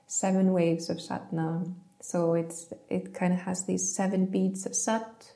[0.07, 1.77] Seven Waves of Sat Nam.
[2.01, 5.33] So it's it kind of has these seven beats of Sat,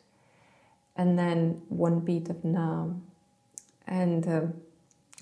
[1.01, 3.03] and then one beat of Nam.
[3.87, 4.53] And um,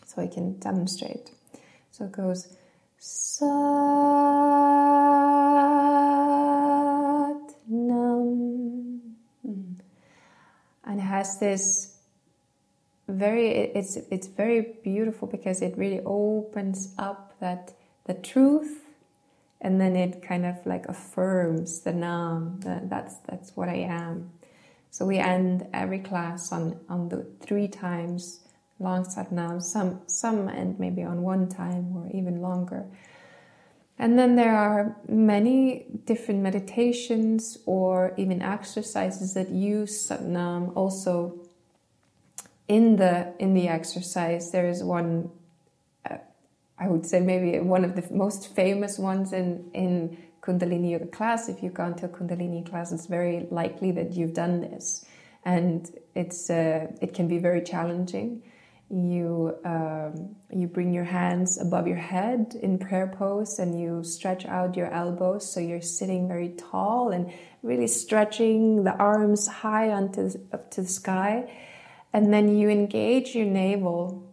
[0.05, 1.31] so I can demonstrate.
[1.93, 2.49] So it goes
[2.99, 3.49] Sat
[7.69, 9.01] Nam.
[10.85, 11.95] And it has this
[13.07, 17.73] very it's it's very beautiful because it really opens up that
[18.05, 18.83] the truth
[19.61, 24.31] and then it kind of like affirms the nam that that's that's what i am
[24.91, 28.41] so we end every class on on the three times
[28.79, 29.63] long satnam.
[29.63, 32.87] some some end maybe on one time or even longer
[33.99, 41.39] and then there are many different meditations or even exercises that use satnam also
[42.69, 45.31] in the in the exercise there is one
[46.09, 46.19] uh,
[46.79, 50.17] I would say maybe one of the most famous ones in, in
[50.49, 51.49] Kundalini Yoga class.
[51.51, 55.05] If you've gone to a Kundalini class, it's very likely that you've done this.
[55.45, 58.43] And it's, uh, it can be very challenging.
[58.91, 64.47] You, um, you bring your hands above your head in prayer pose and you stretch
[64.47, 67.31] out your elbows so you're sitting very tall and
[67.63, 71.53] really stretching the arms high onto, up to the sky.
[72.15, 74.25] And then you engage your navel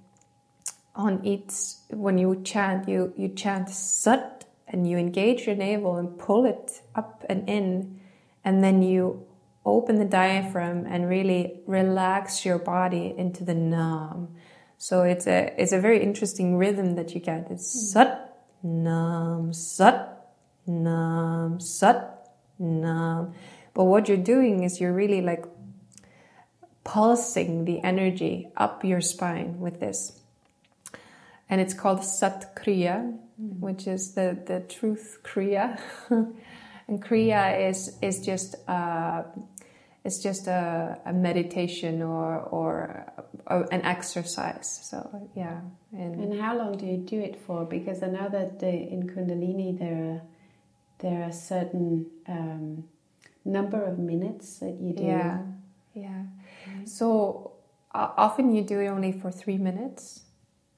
[0.96, 1.52] on each
[1.90, 4.35] when you chant you you chant sat
[4.76, 8.00] and you engage your navel and pull it up and in
[8.44, 9.26] and then you
[9.66, 14.28] open the diaphragm and really relax your body into the nam
[14.78, 17.48] so it's a it's a very interesting rhythm that you get.
[17.50, 17.94] It's mm.
[17.94, 18.12] sat
[18.62, 20.32] nam sat
[20.68, 23.34] nam sat nam
[23.74, 25.46] but what you're doing is you're really like
[26.84, 30.22] pulsing the energy up your spine with this
[31.50, 33.60] and it's called Sat Kriya, mm.
[33.60, 35.80] which is the, the truth Kriya.
[36.10, 39.24] and Kriya is is just uh,
[40.04, 43.06] it's just a, a meditation or or
[43.48, 44.80] a, an exercise.
[44.84, 45.62] So yeah.
[45.92, 47.66] And, and how long do you do it for?
[47.66, 50.22] Because I know that the, in Kundalini there are
[51.00, 52.86] there are certain um,
[53.44, 55.04] number of minutes that you do.
[55.04, 55.42] Yeah,
[55.94, 56.24] yeah.
[56.70, 56.90] Mm.
[56.90, 57.52] So
[57.94, 60.25] uh, often you do it only for three minutes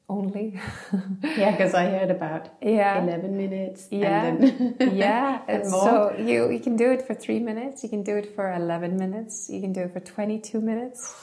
[0.10, 0.60] only.
[1.24, 3.04] yeah, because I heard about yeah.
[3.04, 3.88] 11 minutes.
[3.92, 4.36] Yeah.
[4.80, 5.42] yeah.
[5.48, 7.84] and so you, you can do it for three minutes.
[7.84, 9.50] You can do it for 11 minutes.
[9.50, 11.16] You can do it for 22 minutes.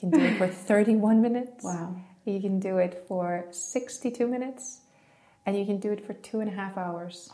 [0.00, 1.64] You can do it for 31 minutes.
[1.64, 1.96] Wow.
[2.24, 4.80] You can do it for 62 minutes.
[5.46, 7.30] And you can do it for two and a half hours.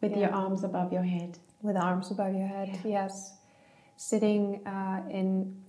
[0.00, 0.20] With yeah.
[0.20, 1.38] your arms above your head.
[1.62, 3.04] With arms above your head, yeah.
[3.04, 3.32] yes.
[3.96, 5.62] Sitting uh, in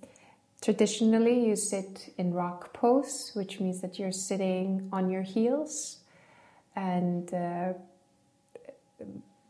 [0.66, 6.00] Traditionally, you sit in rock pose, which means that you're sitting on your heels.
[6.76, 7.74] And uh,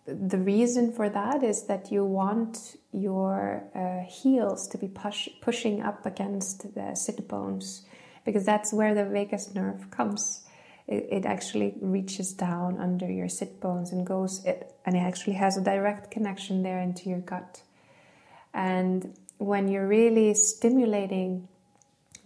[0.06, 5.82] the reason for that is that you want your uh, heels to be push pushing
[5.82, 7.86] up against the sit bones
[8.26, 10.44] because that's where the vagus nerve comes.
[10.86, 15.36] It, it, actually reaches down under your sit bones and goes it, and it actually
[15.36, 17.62] has a direct connection there into your gut.
[18.54, 21.48] And when you're really stimulating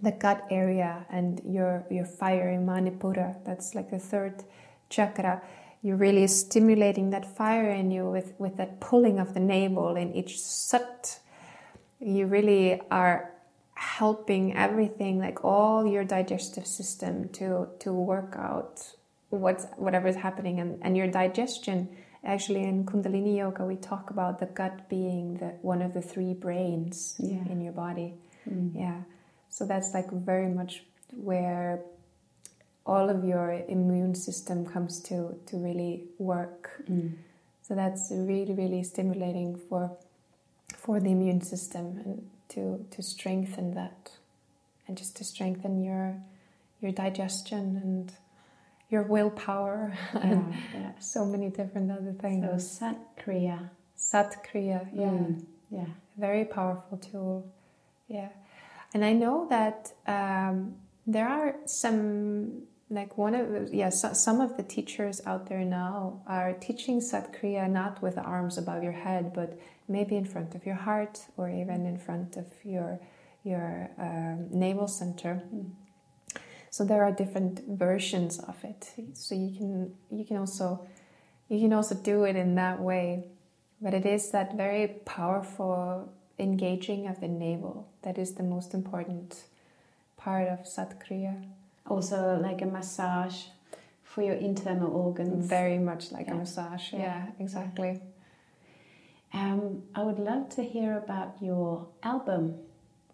[0.01, 4.43] the gut area and your your fire in manipura that's like the third
[4.89, 5.41] chakra
[5.81, 10.13] you're really stimulating that fire in you with with that pulling of the navel in
[10.13, 11.19] each sat
[11.99, 13.33] you really are
[13.79, 18.95] helping everything, like all your digestive system, to to work out
[19.29, 21.89] what's whatever is happening, and, and your digestion.
[22.23, 26.33] Actually, in Kundalini Yoga, we talk about the gut being the one of the three
[26.33, 27.45] brains Yeah.
[27.49, 28.15] in your body.
[28.49, 28.75] Mm.
[28.75, 29.01] Yeah,
[29.49, 31.79] so that's like very much where
[32.85, 36.83] all of your immune system comes to to really work.
[36.89, 37.13] Mm.
[37.61, 39.91] So that's really really stimulating for
[40.75, 44.11] for the immune system and to to strengthen that
[44.87, 46.15] and just to strengthen your
[46.81, 48.11] your digestion and
[48.89, 52.45] your willpower and Yeah, so many different other things.
[52.45, 53.69] So Sat Kriya.
[53.95, 55.07] Sat Kriya, yeah.
[55.07, 55.45] Mm.
[55.71, 55.85] Yeah.
[56.17, 57.45] very powerful tool
[58.07, 58.29] yeah
[58.93, 60.73] and i know that um,
[61.05, 65.63] there are some like one of the, yeah so, some of the teachers out there
[65.63, 70.55] now are teaching satkriya not with the arms above your head but maybe in front
[70.55, 72.99] of your heart or even in front of your
[73.43, 75.69] your um, navel center Mm.
[76.71, 78.81] So there are different versions of it
[79.13, 80.67] so you can you can also
[81.49, 83.23] you can also do it in that way
[83.81, 89.43] but it is that very powerful engaging of the navel that is the most important
[90.17, 91.35] part of satkriya
[91.87, 93.37] Also like a massage
[94.03, 95.47] for your internal organs.
[95.47, 96.35] very much like Yeah.
[96.35, 97.43] a massage yeah, Yeah.
[97.45, 98.01] exactly
[99.33, 102.55] Um, I would love to hear about your album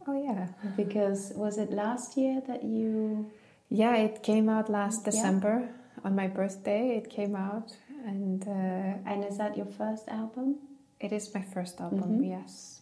[0.07, 0.47] oh yeah
[0.77, 3.29] because was it last year that you?
[3.69, 5.11] Yeah it came out last Yeah.
[5.11, 5.69] december
[6.03, 10.55] on my birthday it came out and uh, And is that your first album?
[10.99, 12.27] It is my first album, Mhm.
[12.29, 12.81] yes.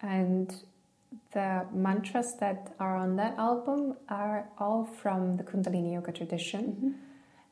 [0.00, 0.48] And
[1.32, 6.94] the mantras that are on that album are all from the Kundalini Yoga tradition, Mhm.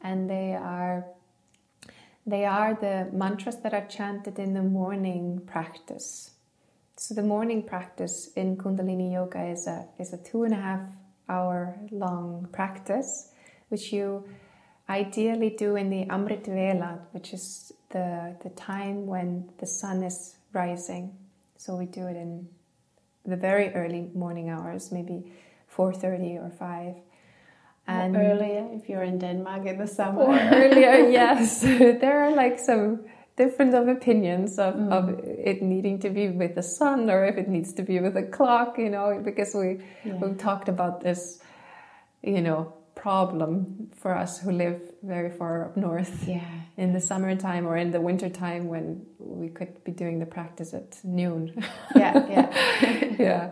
[0.09, 1.05] and they are
[2.27, 6.31] they are the mantras that are chanted in the morning practice.
[6.97, 10.81] So the morning practice in Kundalini Yoga is a is a two and a half
[11.31, 13.31] hour long practice,
[13.71, 14.25] which you
[14.89, 19.29] ideally do in the Amrit Vela, which is the the time when
[19.59, 21.05] the sun is rising.
[21.57, 22.49] So we do it in
[23.25, 25.33] the very early morning hours, maybe
[25.69, 26.95] four thirty or five.
[27.87, 30.27] And earlier, if you're in Denmark in the summer.
[30.63, 31.61] earlier, yes.
[32.03, 33.01] there are like some
[33.43, 34.93] different of opinions of, Mm.
[34.99, 35.05] of
[35.51, 38.27] it needing to be with the sun or if it needs to be with a
[38.37, 39.69] clock, you know, because we
[40.05, 40.19] Yeah.
[40.21, 41.21] we've talked about this,
[42.23, 42.61] you know,
[42.95, 43.51] problem
[44.03, 46.41] for us who live very far up north Yeah.
[46.77, 48.87] in the summertime or in the wintertime when
[49.19, 51.41] we could be doing the practice at noon.
[51.97, 52.15] Yeah.
[52.35, 52.47] Yeah.
[53.29, 53.45] yeah.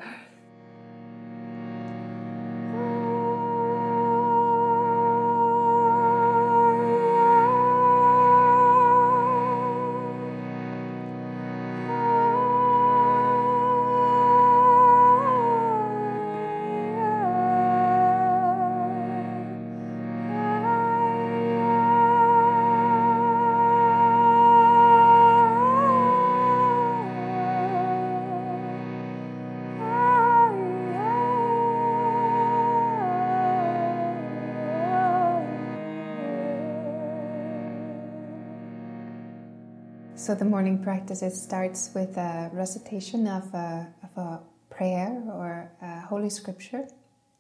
[40.29, 45.73] So the morning practice it starts with a recitation of a, of a prayer or
[45.81, 46.87] a holy scripture,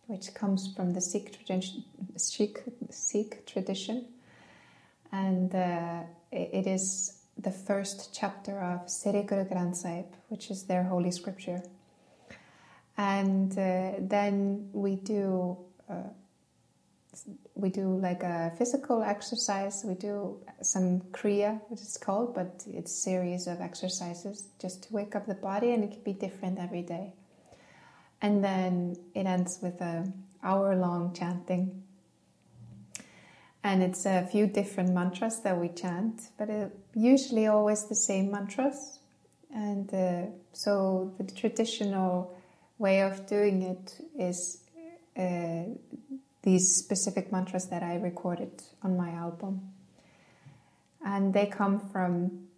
[0.06, 1.84] which comes from the Sikh tradition,
[2.16, 4.06] Sikh, Sikh tradition,
[5.12, 10.84] and uh, it, is the first chapter of Sri Guru Granth Sahib, which is their
[10.84, 11.62] holy scripture.
[12.96, 15.58] And uh, then we do
[15.90, 16.04] uh,
[17.54, 19.84] we do like a physical exercise.
[19.84, 25.16] We do some kriya, which is called, but it's series of exercises just to wake
[25.16, 27.14] up the body, and it can be different every day.
[28.20, 30.12] And then it ends with a
[30.42, 31.82] hour long chanting,
[33.62, 38.30] and it's a few different mantras that we chant, but it, usually always the same
[38.30, 39.00] mantras.
[39.52, 42.36] And uh, so the traditional
[42.78, 44.62] way of doing it is.
[45.16, 45.74] Uh,
[46.42, 49.72] these specific mantras that I recorded on my album.
[51.04, 52.48] And they come from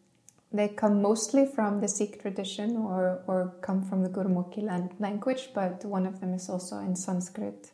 [0.52, 5.50] they come mostly from the Sikh tradition or, or come from the Gurmukhi lan- language,
[5.54, 7.70] but one of them is also in Sanskrit.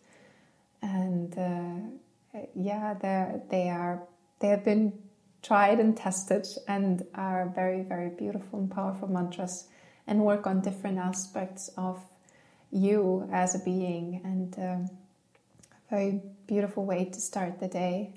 [0.83, 4.03] And uh, yeah, they they are
[4.41, 4.93] they have been
[5.43, 9.69] tried and tested and are very very beautiful and powerful mantras
[10.07, 11.99] and work on different aspects of
[12.71, 14.59] you as a being and.
[14.59, 14.91] Um,
[15.91, 18.13] very beautiful way to start the day.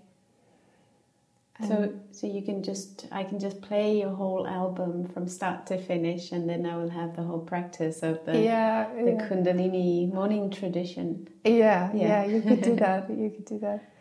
[1.67, 5.77] So, so you can just, I can just play your whole album from start to
[5.77, 9.27] finish, and then I will have the whole practice of the yeah, the yeah.
[9.27, 11.27] Kundalini morning tradition.
[11.43, 12.23] Yeah, Yeah.
[12.23, 13.09] yeah, you could do that.
[13.09, 13.91] You could do that.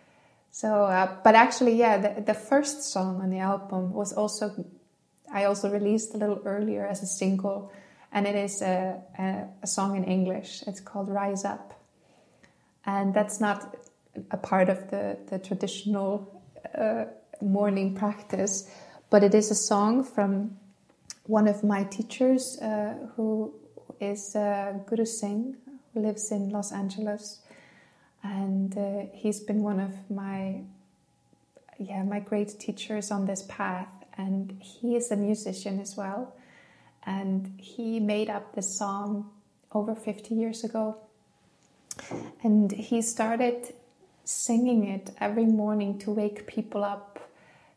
[0.52, 4.64] So, uh, but actually, yeah, the, the first song on the album was also,
[5.32, 7.72] I also released a little earlier as a single,
[8.12, 10.62] and it is a, a, a song in English.
[10.68, 11.74] It's called Rise Up.
[12.86, 13.76] And that's not
[14.30, 16.42] a part of the, the traditional
[16.76, 17.04] uh,
[17.40, 18.70] morning practice,
[19.10, 20.56] but it is a song from
[21.24, 23.52] one of my teachers uh, who
[24.00, 25.56] is uh, Guru Singh,
[25.92, 27.40] who lives in Los Angeles.
[28.22, 30.62] And uh, he's been one of my
[31.78, 33.88] yeah my great teachers on this path.
[34.16, 36.34] And he is a musician as well.
[37.06, 39.30] And he made up this song
[39.72, 40.96] over 50 years ago
[42.42, 43.74] and he started
[44.24, 47.18] singing it every morning to wake people up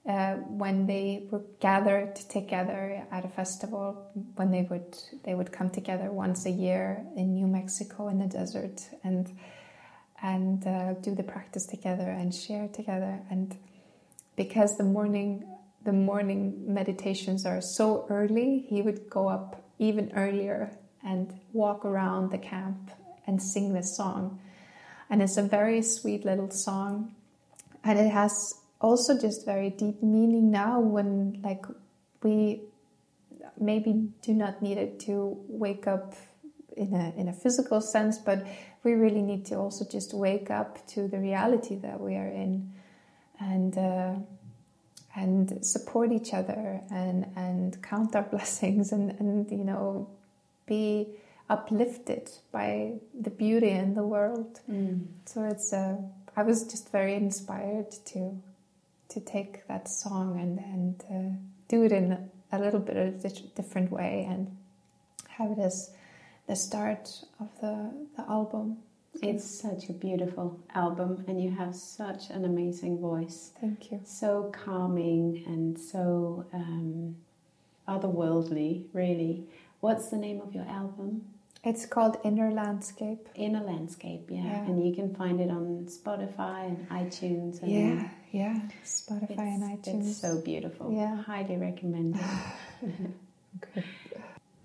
[0.07, 5.69] uh, when they were gathered together at a festival when they would they would come
[5.69, 9.37] together once a year in New Mexico in the desert and
[10.23, 13.19] and uh, do the practice together and share together.
[13.29, 13.57] And
[14.35, 15.45] because the morning
[15.83, 22.31] the morning meditations are so early he would go up even earlier and walk around
[22.31, 22.91] the camp
[23.31, 24.39] and sing this song.
[25.09, 27.15] And it's a very sweet little song.
[27.83, 31.65] And it has also just very deep meaning now when like
[32.23, 32.61] we
[33.59, 36.13] maybe do not need it to wake up
[36.75, 38.45] in a in a physical sense but
[38.83, 42.71] we really need to also just wake up to the reality that we are in
[43.39, 44.13] and uh,
[45.15, 50.07] and support each other and and count our blessings and and you know
[50.65, 51.07] be
[51.49, 54.59] uplifted by the beauty in the world
[55.25, 55.95] so it's uh,
[56.35, 58.41] I was just very inspired to
[59.09, 61.37] to take that song and and uh,
[61.67, 64.55] do it in a little bit of a di- different way and
[65.29, 65.91] have it as
[66.47, 68.77] the start of the the album.
[69.21, 73.51] It's such a beautiful album, and you have such an amazing voice.
[73.59, 73.99] Thank you.
[74.05, 77.17] So calming and so um,
[77.87, 79.43] otherworldly, really.
[79.81, 81.25] What's the name of your album?
[81.63, 83.27] It's called Inner Landscape.
[83.35, 84.43] Inner Landscape, yeah.
[84.43, 84.65] Yeah.
[84.65, 87.61] And you can find it on Spotify and iTunes.
[87.61, 88.59] And Yeah, yeah.
[88.83, 90.09] Spotify and iTunes.
[90.09, 90.91] It's so beautiful.
[90.91, 91.21] Yeah.
[91.21, 92.21] Highly recommended.
[93.61, 93.85] Okay.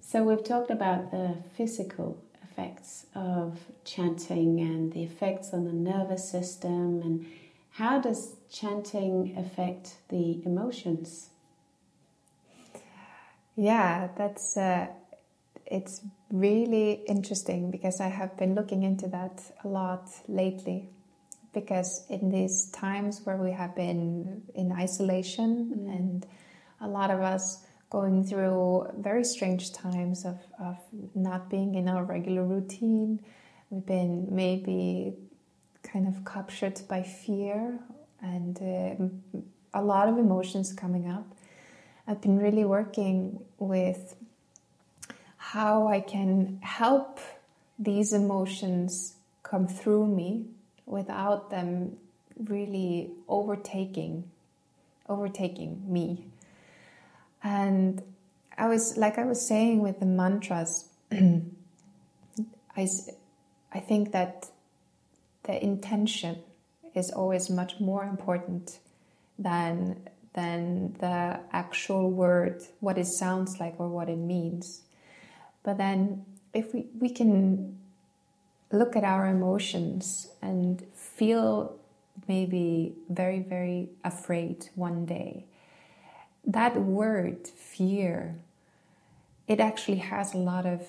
[0.01, 6.31] So we've talked about the physical effects of chanting and the effects on the nervous
[6.31, 7.27] system and
[7.73, 11.31] how does chanting affect the emotions?
[13.57, 14.87] Yeah, that's uh,
[15.67, 16.01] it's
[16.31, 20.91] really interesting because I have been looking into that a lot lately.
[21.53, 26.27] Because in these times where we have been in isolation and
[26.81, 30.77] a lot of us going through very strange times of, of
[31.15, 33.21] not being in our regular routine,
[33.71, 35.15] we've been maybe
[35.83, 37.79] kind of captured by fear
[38.21, 39.39] and uh,
[39.73, 41.27] a lot of emotions coming up.
[42.07, 44.16] I've been really working with
[45.57, 47.19] how I can help
[47.79, 50.45] these emotions come through me
[50.85, 51.97] without them
[52.39, 54.31] really overtaking
[55.09, 56.27] overtaking me.
[57.43, 58.03] And
[58.59, 62.87] I was like I was saying with the mantras I,
[63.73, 64.51] I think that
[65.45, 66.43] the intention
[66.95, 68.79] is always much more important
[69.39, 74.83] than than the actual word, what it sounds like or what it means.
[75.67, 77.77] But then if we, we can
[78.71, 81.77] look at our emotions and feel
[82.29, 85.45] maybe very, very afraid one day,
[86.47, 88.37] that word, fear,
[89.49, 90.83] it actually has a lot of,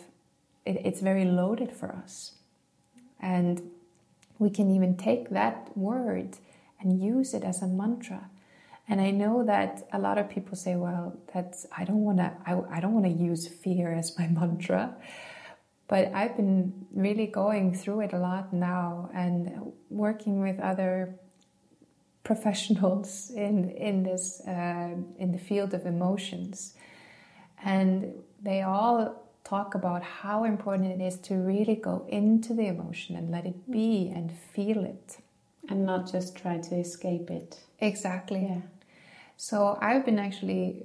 [0.63, 2.33] it, it's very loaded for us.
[3.19, 3.71] And
[4.37, 6.37] we can even take that word
[6.79, 8.29] and use it as a mantra.
[8.89, 12.31] And I know that a lot of people say, "Well, that's I don't want to.
[12.45, 14.95] I, I don't want to use fear as my mantra."
[15.87, 21.15] But I've been really going through it a lot now, and working with other
[22.23, 26.75] professionals in in this uh, in the field of emotions,
[27.63, 33.15] and they all talk about how important it is to really go into the emotion
[33.15, 35.17] and let it be and feel it.
[35.69, 37.59] And not just try to escape it.
[37.79, 38.43] Exactly.
[38.43, 38.61] Yeah.
[39.37, 40.83] So I've been actually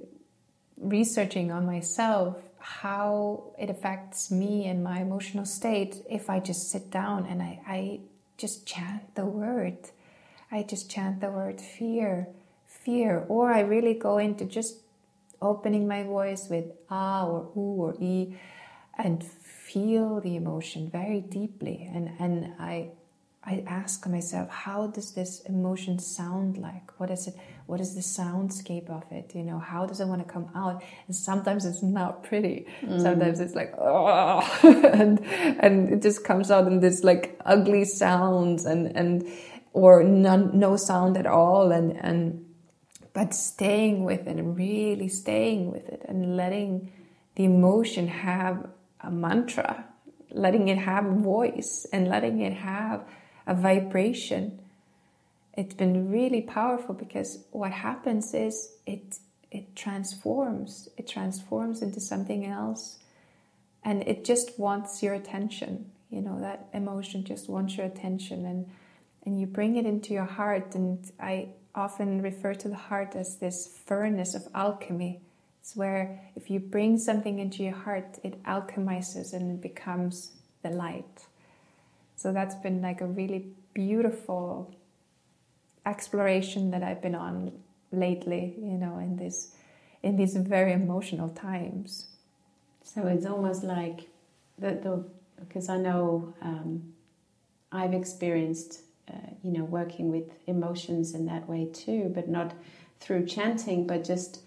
[0.77, 6.89] researching on myself how it affects me and my emotional state if I just sit
[6.89, 7.99] down and I, I
[8.37, 9.77] just chant the word.
[10.51, 12.27] I just chant the word fear,
[12.67, 14.77] fear, or I really go into just
[15.41, 18.37] opening my voice with ah or ooh or e
[18.97, 21.89] and feel the emotion very deeply.
[21.93, 22.91] And, and I,
[23.45, 26.97] I ask myself, how does this emotion sound like?
[26.97, 27.35] What is it?
[27.65, 29.35] What is the soundscape of it?
[29.35, 30.81] You know, how does it want to come out?
[31.07, 32.67] And sometimes it's not pretty.
[32.81, 33.01] Mm.
[33.01, 38.63] Sometimes it's like, oh, and and it just comes out in this like ugly sounds
[38.63, 39.27] and and
[39.73, 41.73] or none, no sound at all.
[41.73, 42.45] And and
[43.11, 46.93] but staying with it and really staying with it and letting
[47.35, 48.69] the emotion have
[49.01, 49.85] a mantra,
[50.31, 53.05] letting it have a voice and letting it have
[53.45, 54.59] a vibration.
[55.55, 59.19] It's been really powerful because what happens is it
[59.51, 60.89] it transforms.
[60.97, 62.97] It transforms into something else
[63.83, 65.91] and it just wants your attention.
[66.09, 68.69] You know, that emotion just wants your attention and
[69.25, 73.37] and you bring it into your heart and I often refer to the heart as
[73.37, 75.21] this furnace of alchemy.
[75.61, 80.31] It's where if you bring something into your heart, it alchemizes and it becomes
[80.61, 81.25] the light.
[82.23, 84.73] So that's been like a really beautiful
[85.85, 87.51] exploration that I've been on
[87.91, 89.53] lately, you know, in this
[90.03, 92.05] in these very emotional times.
[92.81, 94.07] So it's almost like
[94.57, 95.03] the, the
[95.37, 96.93] because I know um,
[97.73, 102.53] I've experienced uh, you know, working with emotions in that way too, but not
[103.01, 104.43] through chanting, but just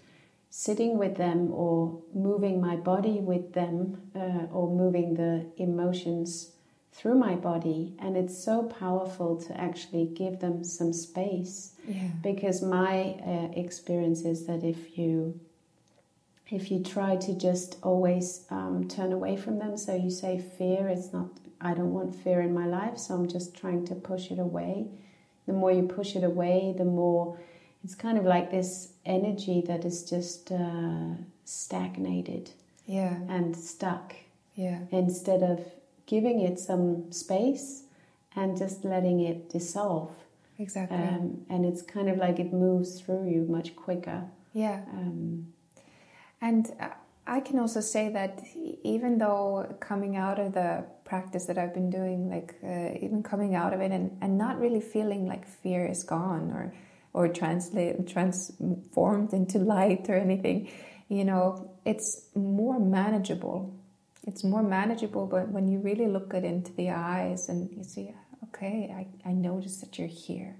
[0.49, 6.53] sitting with them or moving my body with them uh, or moving the emotions
[6.97, 12.09] through my body and it's so powerful to actually give them some space yeah.
[12.23, 15.39] because my uh, experience is that if you
[16.49, 20.89] if you try to just always um, turn away from them so you say fear
[20.89, 21.29] is not
[21.59, 24.87] I don't want fear in my life, so I'm just trying to push it away.
[25.47, 27.39] The more you push it away, the more
[27.83, 32.51] it's kind of like this energy that is just uh, stagnated
[32.85, 33.17] yeah.
[33.29, 34.15] and stuck.
[34.55, 34.79] Yeah.
[34.91, 35.61] Instead of
[36.07, 37.83] giving it some space
[38.35, 40.11] and just letting it dissolve.
[40.57, 40.97] Exactly.
[40.97, 44.23] Um, and it's kind of like it moves through you much quicker.
[44.53, 44.81] Yeah.
[44.91, 45.53] Um,
[46.41, 46.89] and uh,
[47.27, 48.41] I can also say that
[48.83, 53.53] even though coming out of the practice that I've been doing, like uh, even coming
[53.53, 56.73] out of it and, and not really feeling like fear is gone or
[57.13, 60.69] or translate transformed into light or anything,
[61.09, 63.73] you know, it's more manageable.
[64.27, 68.13] It's more manageable, but when you really look it into the eyes and you see,
[68.49, 70.57] okay, I, I notice that you're here,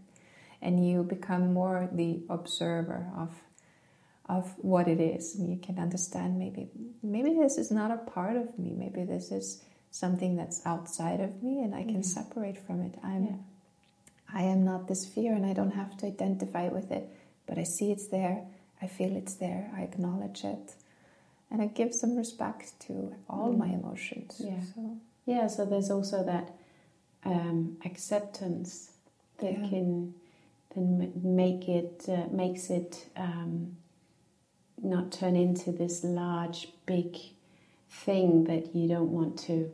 [0.62, 3.30] and you become more the observer of
[4.30, 5.36] of what it is.
[5.36, 6.70] And you can understand maybe
[7.04, 8.74] maybe this is not a part of me.
[8.76, 9.62] Maybe this is
[9.92, 12.14] something that's outside of me and I can yeah.
[12.20, 12.96] separate from it.
[13.04, 13.36] I'm yeah.
[14.34, 17.10] I am not this fear and I don't have to identify with it,
[17.48, 18.44] but I see it's there,
[18.82, 20.76] I feel it's there, I acknowledge it.
[21.50, 23.58] And I give some respect to all mm.
[23.58, 24.42] my emotions.
[24.44, 24.62] Yeah.
[24.76, 24.98] So.
[25.26, 26.54] yeah, so there's also that
[27.24, 28.92] um, acceptance
[29.40, 29.70] that yeah.
[29.70, 30.14] can
[30.76, 33.78] then make it uh, makes it um,
[34.82, 37.18] not turn into this large, big
[37.90, 39.72] thing that you don't want to,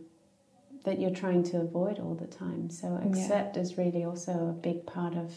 [0.85, 2.69] that you're trying to avoid all the time.
[2.69, 3.61] So, accept yeah.
[3.61, 5.33] is really also a big part of,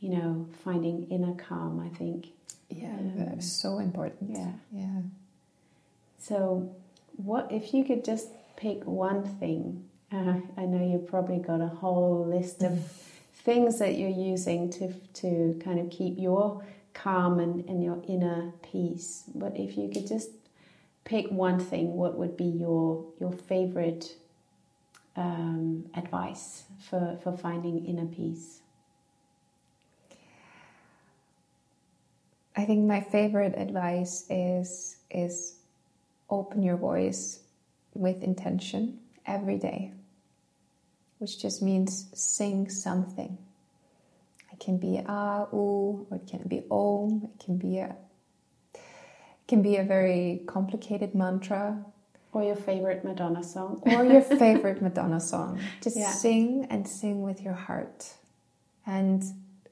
[0.00, 2.28] you know, finding inner calm, I think.
[2.70, 4.30] Yeah, um, so important.
[4.30, 4.52] Yeah.
[4.72, 5.00] Yeah.
[6.18, 6.74] So,
[7.16, 9.84] what if you could just pick one thing?
[10.12, 12.78] Uh, I know you've probably got a whole list of
[13.44, 18.52] things that you're using to to kind of keep your calm and, and your inner
[18.62, 19.24] peace.
[19.34, 20.30] But if you could just
[21.04, 24.16] pick one thing, what would be your your favorite
[25.16, 28.60] um, advice for, for finding inner peace?
[32.56, 35.57] I think my favorite advice is is
[36.30, 37.40] open your voice
[37.94, 39.92] with intention every day,
[41.18, 43.38] which just means sing something.
[44.52, 47.28] It can be ah, ooh, or it can be om.
[47.34, 47.96] It can be a
[48.74, 51.84] it can be a very complicated mantra.
[52.32, 53.82] Or your favorite Madonna song.
[53.86, 55.60] or your favorite Madonna song.
[55.80, 56.10] Just yeah.
[56.10, 58.12] sing and sing with your heart.
[58.86, 59.24] And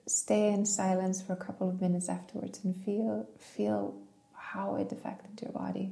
[0.07, 3.94] stay in silence for a couple of minutes afterwards and feel feel
[4.34, 5.90] how it affected your body,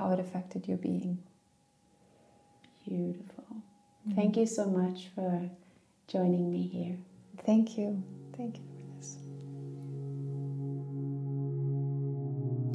[0.00, 1.18] how it affected your being.
[2.88, 3.44] Beautiful.
[3.50, 4.14] Mm-hmm.
[4.14, 5.50] Thank you so much for
[6.08, 6.96] joining me here.
[7.46, 8.02] Thank you.
[8.36, 9.18] Thank you for this.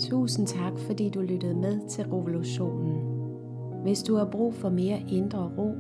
[0.09, 3.15] Tusind tak, fordi du lyttede med til Revolutionen.
[3.83, 5.75] Hvis du har brug for mere indre ro,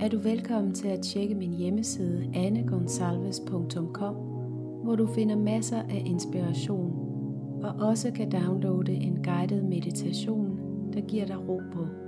[0.00, 4.14] er du velkommen til at tjekke min hjemmeside annegonsalves.com,
[4.84, 7.04] hvor du finder masser af inspiration
[7.64, 10.53] og også kan downloade en guided meditation,
[10.94, 12.03] der giver dig ro på.